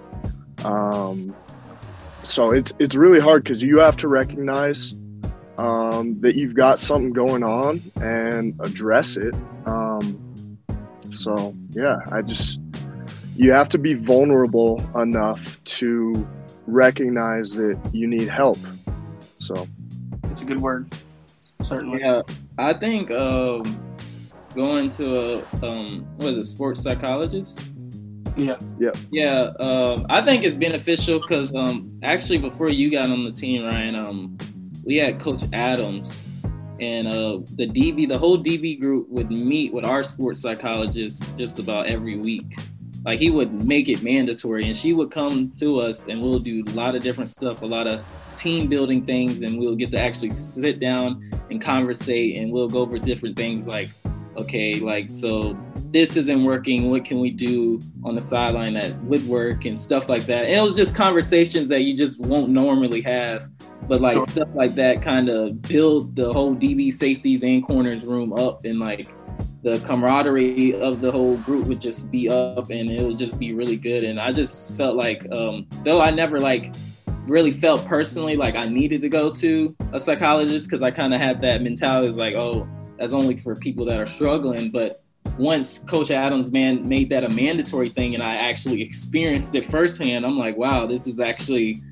Um, 0.64 1.34
so 2.24 2.50
it's 2.52 2.72
it's 2.78 2.94
really 2.94 3.20
hard 3.20 3.44
because 3.44 3.62
you 3.62 3.78
have 3.78 3.96
to 3.98 4.08
recognize 4.08 4.94
um, 5.58 6.18
that 6.20 6.34
you've 6.34 6.54
got 6.54 6.78
something 6.78 7.12
going 7.12 7.42
on 7.42 7.80
and 8.00 8.58
address 8.60 9.16
it. 9.16 9.34
Um, 9.66 10.58
so 11.12 11.54
yeah, 11.70 11.98
I 12.10 12.22
just 12.22 12.60
you 13.36 13.52
have 13.52 13.68
to 13.70 13.78
be 13.78 13.94
vulnerable 13.94 14.80
enough 15.00 15.62
to 15.64 16.26
recognize 16.66 17.56
that 17.56 17.78
you 17.92 18.06
need 18.06 18.28
help. 18.28 18.58
So 19.40 19.66
It's 20.30 20.42
a 20.42 20.44
good 20.44 20.60
word, 20.60 20.94
certainly. 21.62 22.00
Yeah, 22.00 22.22
I 22.58 22.72
think 22.72 23.10
um, 23.10 23.62
going 24.54 24.90
to 24.90 25.42
a 25.62 25.66
um, 25.66 26.06
what 26.16 26.34
is 26.34 26.38
it, 26.38 26.44
sports 26.50 26.82
psychologist? 26.82 27.71
Yeah. 28.36 28.56
Yeah, 28.78 28.90
Yeah. 29.10 29.40
um, 29.60 30.06
I 30.08 30.24
think 30.24 30.44
it's 30.44 30.54
beneficial 30.56 31.20
because 31.20 31.54
um, 31.54 31.98
actually 32.02 32.38
before 32.38 32.68
you 32.70 32.90
got 32.90 33.10
on 33.10 33.24
the 33.24 33.32
team, 33.32 33.64
Ryan, 33.64 33.94
um, 33.94 34.38
we 34.84 34.96
had 34.96 35.20
Coach 35.20 35.44
Adams, 35.52 36.28
and 36.80 37.06
uh, 37.06 37.38
the 37.56 37.66
DB, 37.68 38.08
the 38.08 38.18
whole 38.18 38.36
DB 38.42 38.80
group 38.80 39.08
would 39.10 39.30
meet 39.30 39.72
with 39.72 39.84
our 39.84 40.02
sports 40.02 40.40
psychologist 40.40 41.36
just 41.38 41.58
about 41.58 41.86
every 41.86 42.16
week. 42.18 42.58
Like 43.04 43.18
he 43.18 43.30
would 43.30 43.64
make 43.64 43.88
it 43.88 44.02
mandatory, 44.02 44.66
and 44.66 44.76
she 44.76 44.92
would 44.92 45.10
come 45.10 45.52
to 45.58 45.80
us, 45.80 46.08
and 46.08 46.22
we'll 46.22 46.38
do 46.38 46.64
a 46.66 46.70
lot 46.70 46.94
of 46.94 47.02
different 47.02 47.30
stuff, 47.30 47.62
a 47.62 47.66
lot 47.66 47.86
of 47.86 48.04
team 48.38 48.68
building 48.68 49.04
things, 49.04 49.40
and 49.42 49.58
we'll 49.58 49.76
get 49.76 49.90
to 49.92 50.00
actually 50.00 50.30
sit 50.30 50.80
down 50.80 51.28
and 51.50 51.60
conversate, 51.60 52.38
and 52.38 52.50
we'll 52.50 52.68
go 52.68 52.80
over 52.80 52.98
different 52.98 53.36
things 53.36 53.66
like, 53.66 53.88
okay, 54.36 54.76
like 54.76 55.10
so 55.10 55.56
this 55.92 56.16
isn't 56.16 56.44
working. 56.44 56.90
What 56.90 57.04
can 57.04 57.20
we 57.20 57.30
do 57.30 57.80
on 58.04 58.14
the 58.14 58.20
sideline 58.20 58.74
that 58.74 58.96
would 59.04 59.24
work 59.26 59.64
and 59.66 59.78
stuff 59.78 60.08
like 60.08 60.24
that. 60.26 60.44
And 60.44 60.54
it 60.54 60.62
was 60.62 60.74
just 60.74 60.94
conversations 60.94 61.68
that 61.68 61.82
you 61.82 61.96
just 61.96 62.20
won't 62.20 62.50
normally 62.50 63.02
have. 63.02 63.48
But 63.88 64.00
like 64.00 64.14
Sure. 64.14 64.26
stuff 64.26 64.48
like 64.54 64.74
that 64.74 65.02
kind 65.02 65.28
of 65.28 65.60
build 65.62 66.16
the 66.16 66.32
whole 66.32 66.54
DB 66.54 66.92
safeties 66.92 67.42
and 67.42 67.64
corners 67.64 68.04
room 68.04 68.32
up 68.32 68.64
and 68.64 68.78
like 68.78 69.08
the 69.62 69.78
camaraderie 69.80 70.74
of 70.80 71.00
the 71.00 71.10
whole 71.10 71.36
group 71.38 71.66
would 71.66 71.80
just 71.80 72.10
be 72.10 72.28
up 72.28 72.70
and 72.70 72.90
it 72.90 73.02
would 73.02 73.18
just 73.18 73.38
be 73.38 73.52
really 73.52 73.76
good. 73.76 74.04
And 74.04 74.18
I 74.18 74.32
just 74.32 74.76
felt 74.76 74.96
like 74.96 75.30
um 75.30 75.66
though 75.84 76.00
I 76.00 76.10
never 76.10 76.40
like 76.40 76.74
really 77.26 77.52
felt 77.52 77.84
personally 77.86 78.36
like 78.36 78.54
I 78.54 78.66
needed 78.66 79.00
to 79.02 79.08
go 79.08 79.30
to 79.34 79.76
a 79.92 80.00
psychologist 80.00 80.68
because 80.68 80.82
I 80.82 80.90
kind 80.90 81.14
of 81.14 81.20
had 81.20 81.40
that 81.42 81.62
mentality 81.62 82.12
like, 82.12 82.34
oh, 82.34 82.66
that's 83.02 83.12
only 83.12 83.36
for 83.36 83.56
people 83.56 83.84
that 83.84 83.98
are 83.98 84.06
struggling. 84.06 84.70
But 84.70 85.02
once 85.36 85.80
Coach 85.80 86.12
Adams 86.12 86.52
man 86.52 86.88
made 86.88 87.08
that 87.10 87.24
a 87.24 87.28
mandatory 87.30 87.88
thing, 87.88 88.14
and 88.14 88.22
I 88.22 88.36
actually 88.36 88.80
experienced 88.80 89.56
it 89.56 89.68
firsthand, 89.68 90.24
I'm 90.24 90.38
like, 90.38 90.56
wow, 90.56 90.86
this 90.86 91.08
is 91.08 91.18
actually 91.18 91.82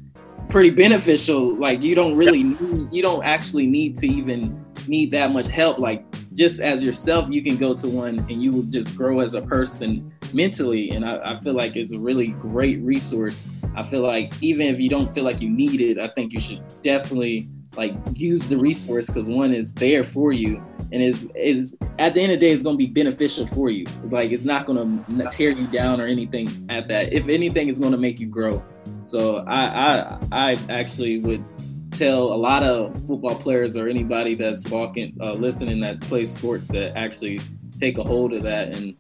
pretty 0.51 0.71
beneficial. 0.71 1.57
Like 1.57 1.83
you 1.83 1.97
don't 1.97 2.17
really 2.17 2.45
need, 2.45 2.93
you 2.93 3.03
don't 3.03 3.25
actually 3.25 3.67
need 3.67 3.97
to 3.97 4.07
even 4.07 4.65
need 4.87 5.11
that 5.11 5.33
much 5.33 5.49
help. 5.49 5.81
Like 5.81 6.05
just 6.33 6.61
as 6.61 6.85
yourself, 6.85 7.29
you 7.29 7.43
can 7.43 7.57
go 7.57 7.75
to 7.75 7.89
one 7.89 8.21
and 8.21 8.41
you 8.41 8.53
will 8.53 8.63
just 8.63 8.97
grow 8.97 9.19
as 9.19 9.35
a 9.35 9.43
person 9.43 10.13
mentally. 10.33 10.91
And 10.91 11.05
I, 11.05 11.33
I 11.33 11.41
feel 11.41 11.55
like 11.55 11.75
it's 11.75 11.93
a 11.93 11.99
really 11.99 12.29
great 12.29 12.81
resource. 12.83 13.49
I 13.75 13.83
feel 13.83 14.03
like 14.03 14.33
even 14.41 14.69
if 14.69 14.79
you 14.79 14.89
don't 14.89 15.13
feel 15.13 15.25
like 15.25 15.41
you 15.41 15.51
need 15.51 15.81
it, 15.81 15.99
I 15.99 16.07
think 16.07 16.33
you 16.33 16.41
should 16.41 16.63
definitely 16.85 17.49
like 17.77 17.95
use 18.15 18.49
the 18.49 18.57
resource 18.57 19.07
because 19.07 19.29
one 19.29 19.53
is 19.53 19.73
there 19.73 20.03
for 20.03 20.33
you 20.33 20.63
and 20.93 21.03
is 21.03 21.31
is 21.35 21.77
at 21.99 22.15
the 22.15 22.21
end 22.21 22.33
of 22.33 22.41
the 22.41 22.47
day 22.47 22.53
it's 22.53 22.63
going 22.63 22.77
to 22.77 22.85
be 22.85 22.91
beneficial 22.91 23.47
for 23.47 23.71
you. 23.71 23.87
Like 24.05 24.33
it's 24.33 24.45
not 24.45 24.67
going 24.67 25.05
to 25.05 25.29
tear 25.31 25.51
you 25.51 25.67
down 25.69 26.01
or 26.01 26.07
anything 26.07 26.49
at 26.69 26.89
that. 26.89 27.13
If 27.13 27.29
anything 27.29 27.69
it's 27.69 27.79
going 27.79 27.93
to 27.93 27.99
make 27.99 28.19
you 28.19 28.27
grow. 28.27 28.65
So 29.07 29.39
I, 29.47 29.63
I 29.63 30.19
i 30.33 30.57
actually 30.69 31.21
would 31.21 31.45
tell 31.93 32.33
a 32.33 32.35
lot 32.35 32.63
of 32.63 32.95
football 33.07 33.35
players 33.35 33.77
or 33.77 33.89
anybody 33.89 34.35
that's 34.35 34.69
walking 34.69 35.17
uh, 35.21 35.33
listening 35.33 35.81
that 35.81 36.01
plays 36.01 36.33
sports 36.33 36.69
that 36.69 36.97
actually 36.97 37.41
take 37.79 37.99
a 37.99 38.03
hold 38.03 38.33
of 38.33 38.43
that 38.43 38.75
and 38.77 38.97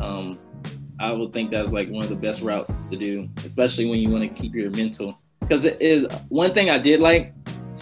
um, 0.00 0.38
i 1.00 1.10
would 1.10 1.32
think 1.32 1.50
that's 1.50 1.72
like 1.72 1.88
one 1.88 2.02
of 2.02 2.10
the 2.10 2.14
best 2.14 2.42
routes 2.42 2.70
to 2.88 2.96
do 2.96 3.28
especially 3.44 3.86
when 3.86 3.98
you 3.98 4.10
want 4.10 4.22
to 4.22 4.42
keep 4.42 4.54
your 4.54 4.70
mental. 4.70 5.18
Because 5.40 5.64
it 5.64 5.80
is 5.80 6.06
one 6.28 6.54
thing 6.54 6.70
i 6.70 6.78
did 6.78 7.00
like 7.00 7.34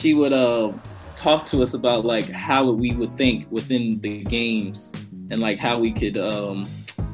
she 0.03 0.15
would 0.15 0.33
uh, 0.33 0.73
talk 1.15 1.47
to 1.47 1.63
us 1.63 1.75
about 1.75 2.05
like 2.05 2.29
how 2.29 2.69
we 2.69 2.93
would 2.97 3.17
think 3.17 3.47
within 3.53 4.01
the 4.01 4.25
games 4.25 4.93
and 5.31 5.41
like 5.41 5.61
how 5.61 5.79
we 5.79 5.93
could 5.93 6.19
um 6.19 6.67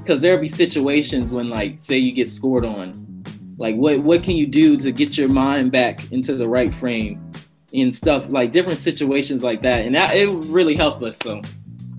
because 0.03 0.22
there'd 0.22 0.40
be 0.40 0.48
situations 0.48 1.31
when 1.31 1.51
like 1.51 1.79
say 1.79 1.98
you 1.98 2.12
get 2.12 2.27
scored 2.27 2.64
on 2.64 3.22
like 3.59 3.77
what 3.77 3.98
what 3.98 4.22
can 4.22 4.37
you 4.37 4.46
do 4.46 4.74
to 4.79 4.90
get 4.90 5.18
your 5.18 5.29
mind 5.29 5.70
back 5.70 6.11
into 6.12 6.35
the 6.35 6.48
right 6.48 6.72
frame 6.72 7.31
and 7.74 7.94
stuff 7.94 8.27
like 8.31 8.51
different 8.51 8.79
situations 8.79 9.44
like 9.44 9.61
that. 9.61 9.85
And 9.85 9.94
that 9.94 10.16
it 10.16 10.27
really 10.46 10.74
helped 10.74 11.03
us 11.03 11.18
so. 11.18 11.42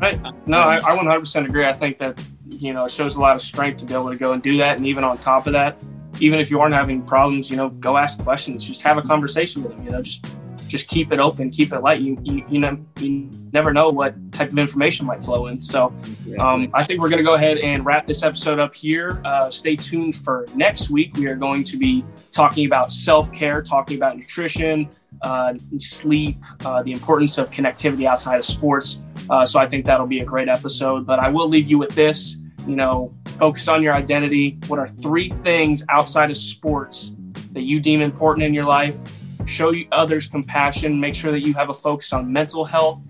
Right. 0.02 0.20
No 0.48 0.58
I, 0.58 0.78
I 0.78 0.98
100% 0.98 1.46
agree. 1.46 1.66
I 1.66 1.74
think 1.74 2.00
that 2.00 2.20
you 2.50 2.74
know 2.74 2.86
it 2.86 2.92
shows 2.92 3.16
a 3.16 3.20
lot 3.20 3.36
of 3.36 3.44
strength 3.44 3.78
to 3.82 3.86
be 3.86 3.94
able 3.94 4.10
to 4.10 4.18
go 4.18 4.32
and 4.32 4.42
do 4.42 4.58
that. 4.58 4.78
And 4.78 4.88
even 4.88 5.04
on 5.04 5.20
top 5.20 5.46
of 5.46 5.54
that 5.54 5.84
even 6.20 6.40
if 6.40 6.50
you 6.50 6.60
aren't 6.60 6.74
having 6.74 7.04
problems 7.04 7.52
you 7.52 7.58
know 7.58 7.70
go 7.70 7.98
ask 7.98 8.18
questions. 8.24 8.66
Just 8.66 8.82
have 8.82 8.98
a 8.98 9.04
conversation 9.04 9.62
with 9.62 9.74
them 9.74 9.84
you 9.84 9.92
know 9.92 10.02
just 10.02 10.26
just 10.70 10.88
keep 10.88 11.12
it 11.12 11.20
open, 11.20 11.50
keep 11.50 11.74
it 11.74 11.80
light. 11.80 12.00
You 12.00 12.18
you 12.24 12.46
you, 12.48 12.60
know, 12.60 12.78
you 13.00 13.30
never 13.52 13.74
know 13.74 13.90
what 13.90 14.14
type 14.32 14.52
of 14.52 14.60
information 14.60 15.06
might 15.06 15.22
flow 15.22 15.48
in. 15.48 15.62
So 15.62 15.94
um, 16.40 16.70
I 16.74 16.84
think 16.84 17.02
we're 17.02 17.10
going 17.10 17.18
to 17.18 17.24
go 17.24 17.34
ahead 17.34 17.58
and 17.58 17.86
wrap 17.86 18.06
this 18.06 18.24
episode 18.24 18.60
up 18.60 18.74
here. 18.74 19.22
Uh, 19.26 19.50
stay 19.50 19.76
tuned 19.76 20.16
for 20.16 20.46
next 20.56 20.90
week. 20.90 21.16
We 21.18 21.28
are 21.28 21.36
going 21.36 21.64
to 21.66 21.78
be 21.78 22.06
talking 22.32 22.66
about 22.66 22.94
self 22.94 23.34
care, 23.34 23.62
talking 23.62 23.98
about 23.98 24.16
nutrition, 24.16 24.90
uh, 25.24 25.56
sleep, 25.78 26.38
uh, 26.64 26.84
the 26.84 26.92
importance 26.92 27.38
of 27.38 27.50
connectivity 27.50 28.06
outside 28.06 28.38
of 28.38 28.46
sports. 28.46 29.02
Uh, 29.30 29.46
so 29.46 29.60
I 29.60 29.68
think 29.68 29.86
that'll 29.86 30.08
be 30.08 30.20
a 30.20 30.26
great 30.26 30.48
episode. 30.48 31.06
But 31.06 31.20
I 31.20 31.30
will 31.30 31.50
leave 31.50 31.70
you 31.70 31.78
with 31.78 31.96
this. 31.96 32.38
You 32.68 32.76
know, 32.76 33.14
focus 33.26 33.68
on 33.68 33.82
your 33.82 33.94
identity. 33.94 34.60
What 34.68 34.80
are 34.80 34.88
three 34.88 35.30
things 35.30 35.84
outside 35.90 36.30
of 36.30 36.38
sports 36.38 37.14
that 37.54 37.62
you 37.62 37.80
deem 37.80 38.02
important 38.02 38.46
in 38.46 38.54
your 38.54 38.66
life? 38.66 39.19
Show 39.50 39.74
others 39.92 40.28
compassion, 40.28 41.00
make 41.00 41.16
sure 41.16 41.32
that 41.32 41.46
you 41.46 41.54
have 41.56 41.70
a 41.70 41.74
focus 41.74 42.14
on 42.14 42.32
mental 42.32 42.64
health 42.64 43.02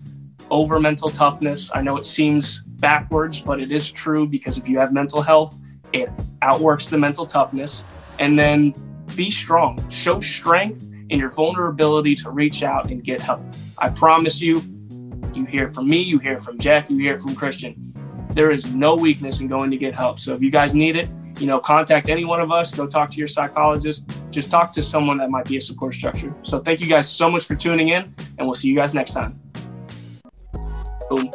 over 0.49 0.79
mental 0.79 1.09
toughness. 1.09 1.69
I 1.73 1.81
know 1.81 1.97
it 1.97 2.05
seems 2.05 2.61
backwards, 2.61 3.41
but 3.41 3.59
it 3.59 3.71
is 3.71 3.91
true 3.91 4.27
because 4.27 4.57
if 4.57 4.67
you 4.67 4.79
have 4.79 4.93
mental 4.93 5.21
health, 5.21 5.59
it 5.93 6.09
outworks 6.41 6.89
the 6.89 6.97
mental 6.97 7.25
toughness. 7.25 7.83
And 8.19 8.37
then 8.37 8.73
be 9.15 9.29
strong, 9.29 9.77
show 9.89 10.19
strength 10.19 10.87
in 11.09 11.19
your 11.19 11.29
vulnerability 11.29 12.15
to 12.15 12.31
reach 12.31 12.63
out 12.63 12.89
and 12.89 13.03
get 13.03 13.21
help. 13.21 13.41
I 13.77 13.89
promise 13.89 14.39
you, 14.41 14.61
you 15.33 15.45
hear 15.45 15.71
from 15.71 15.89
me, 15.89 15.99
you 15.99 16.19
hear 16.19 16.39
from 16.39 16.59
Jack, 16.59 16.89
you 16.89 16.97
hear 16.97 17.17
from 17.17 17.35
Christian. 17.35 17.93
There 18.31 18.51
is 18.51 18.73
no 18.73 18.95
weakness 18.95 19.39
in 19.39 19.47
going 19.47 19.71
to 19.71 19.77
get 19.77 19.95
help. 19.95 20.19
So 20.19 20.33
if 20.33 20.41
you 20.41 20.51
guys 20.51 20.73
need 20.73 20.95
it, 20.95 21.09
you 21.39 21.47
know, 21.47 21.59
contact 21.59 22.09
any 22.09 22.25
one 22.25 22.39
of 22.39 22.51
us, 22.51 22.73
go 22.73 22.85
talk 22.85 23.11
to 23.11 23.17
your 23.17 23.27
psychologist, 23.27 24.09
just 24.29 24.51
talk 24.51 24.73
to 24.73 24.83
someone 24.83 25.17
that 25.17 25.29
might 25.29 25.45
be 25.45 25.57
a 25.57 25.61
support 25.61 25.93
structure. 25.93 26.33
So 26.43 26.59
thank 26.59 26.79
you 26.79 26.87
guys 26.87 27.09
so 27.09 27.29
much 27.29 27.45
for 27.45 27.55
tuning 27.55 27.89
in, 27.89 28.13
and 28.37 28.47
we'll 28.47 28.55
see 28.55 28.67
you 28.67 28.75
guys 28.75 28.93
next 28.93 29.13
time. 29.13 29.39
Boom. 31.09 31.31